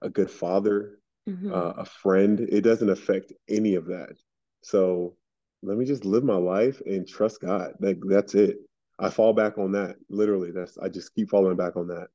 [0.00, 1.52] a good father, mm-hmm.
[1.52, 2.40] uh, a friend.
[2.40, 4.16] It doesn't affect any of that.
[4.62, 5.16] So
[5.62, 7.72] let me just live my life and trust God.
[7.80, 8.58] Like that's it.
[8.98, 9.96] I fall back on that.
[10.08, 12.08] Literally, that's I just keep falling back on that.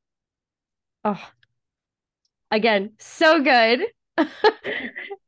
[1.04, 1.22] Oh,
[2.50, 3.86] again, so good.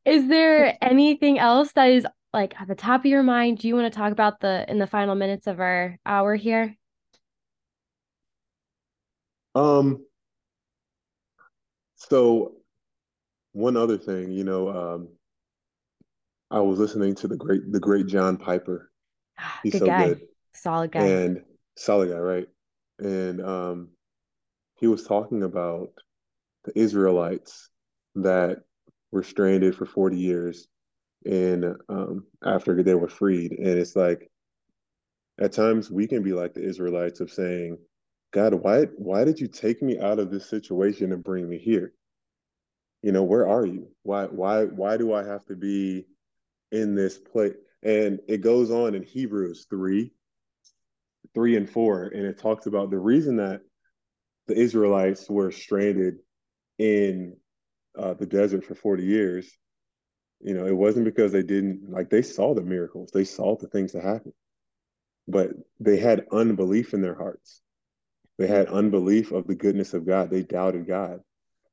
[0.04, 3.76] is there anything else that is like at the top of your mind do you
[3.76, 6.76] want to talk about the in the final minutes of our hour here?
[9.54, 10.04] Um
[11.94, 12.56] so
[13.52, 15.08] one other thing you know um
[16.50, 18.90] i was listening to the great the great john piper.
[19.62, 20.08] He's good so guy.
[20.08, 20.20] good.
[20.54, 21.06] Solid guy.
[21.06, 21.42] And
[21.76, 22.48] solid guy right?
[22.98, 23.88] And um
[24.74, 25.90] he was talking about
[26.64, 27.70] the israelites
[28.16, 28.62] that
[29.12, 30.66] were stranded for 40 years
[31.24, 33.52] and um, after they were freed.
[33.52, 34.30] And it's like
[35.40, 37.78] at times we can be like the Israelites of saying,
[38.32, 41.92] God, why why did you take me out of this situation and bring me here?
[43.02, 43.88] You know, where are you?
[44.02, 46.06] Why why why do I have to be
[46.72, 47.54] in this place?
[47.82, 50.10] And it goes on in Hebrews 3,
[51.34, 53.60] 3 and 4, and it talks about the reason that
[54.46, 56.16] the Israelites were stranded
[56.78, 57.36] in
[57.96, 59.50] uh, the desert for 40 years
[60.44, 63.66] you know, it wasn't because they didn't like they saw the miracles, they saw the
[63.66, 64.34] things that happened,
[65.26, 67.62] but they had unbelief in their hearts.
[68.36, 70.28] They had unbelief of the goodness of God.
[70.28, 71.20] They doubted God,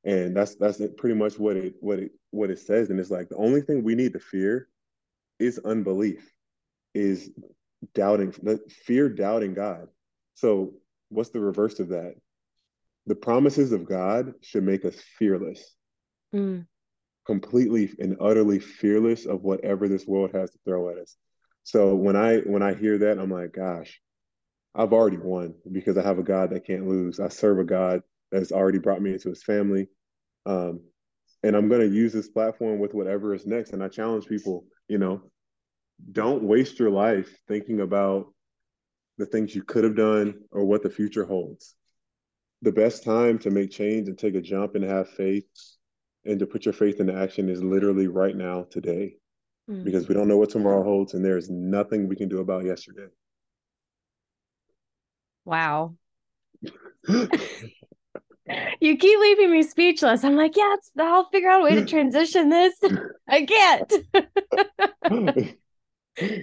[0.04, 2.88] and that's that's pretty much what it what it what it says.
[2.88, 4.68] And it's like the only thing we need to fear
[5.38, 6.32] is unbelief,
[6.94, 7.30] is
[7.94, 8.32] doubting
[8.70, 9.88] fear, doubting God.
[10.34, 10.72] So
[11.10, 12.14] what's the reverse of that?
[13.06, 15.74] The promises of God should make us fearless.
[16.34, 16.64] Mm
[17.26, 21.16] completely and utterly fearless of whatever this world has to throw at us.
[21.62, 24.00] So when I when I hear that, I'm like, gosh,
[24.74, 27.20] I've already won because I have a God that can't lose.
[27.20, 29.88] I serve a God that's already brought me into his family.
[30.46, 30.80] Um,
[31.42, 33.72] and I'm going to use this platform with whatever is next.
[33.72, 35.22] And I challenge people, you know,
[36.10, 38.32] don't waste your life thinking about
[39.18, 41.74] the things you could have done or what the future holds.
[42.62, 45.46] The best time to make change and take a jump and have faith
[46.24, 49.16] and to put your faith into action is literally right now, today,
[49.68, 49.84] mm.
[49.84, 52.64] because we don't know what tomorrow holds, and there is nothing we can do about
[52.64, 53.08] yesterday.
[55.44, 55.96] Wow.
[58.80, 60.22] you keep leaving me speechless.
[60.22, 62.74] I'm like, yeah, I'll figure out a way to transition this.
[63.28, 63.92] I can't.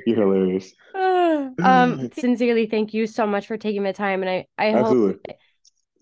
[0.05, 0.73] You're hilarious.
[0.95, 5.19] um, sincerely, thank you so much for taking the time, and I I Absolutely.
[5.29, 5.37] hope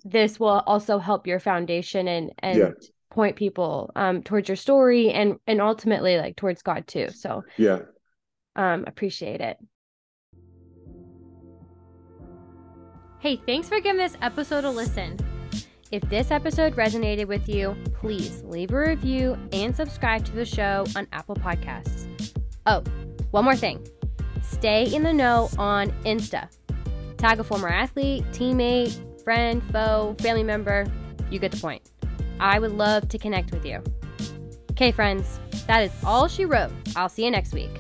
[0.04, 2.70] this will also help your foundation and and yeah
[3.10, 7.10] point people um towards your story and and ultimately like towards God too.
[7.10, 7.80] So yeah.
[8.56, 9.58] Um appreciate it.
[13.20, 15.18] Hey, thanks for giving this episode a listen.
[15.92, 20.86] If this episode resonated with you, please leave a review and subscribe to the show
[20.96, 22.08] on Apple Podcasts.
[22.66, 22.84] Oh,
[23.32, 23.88] one more thing.
[24.42, 26.50] Stay in the know on Insta.
[27.18, 30.86] Tag a former athlete, teammate, friend, foe, family member.
[31.32, 31.90] You get the point.
[32.40, 33.82] I would love to connect with you.
[34.72, 36.72] Okay, friends, that is all she wrote.
[36.96, 37.72] I'll see you next week.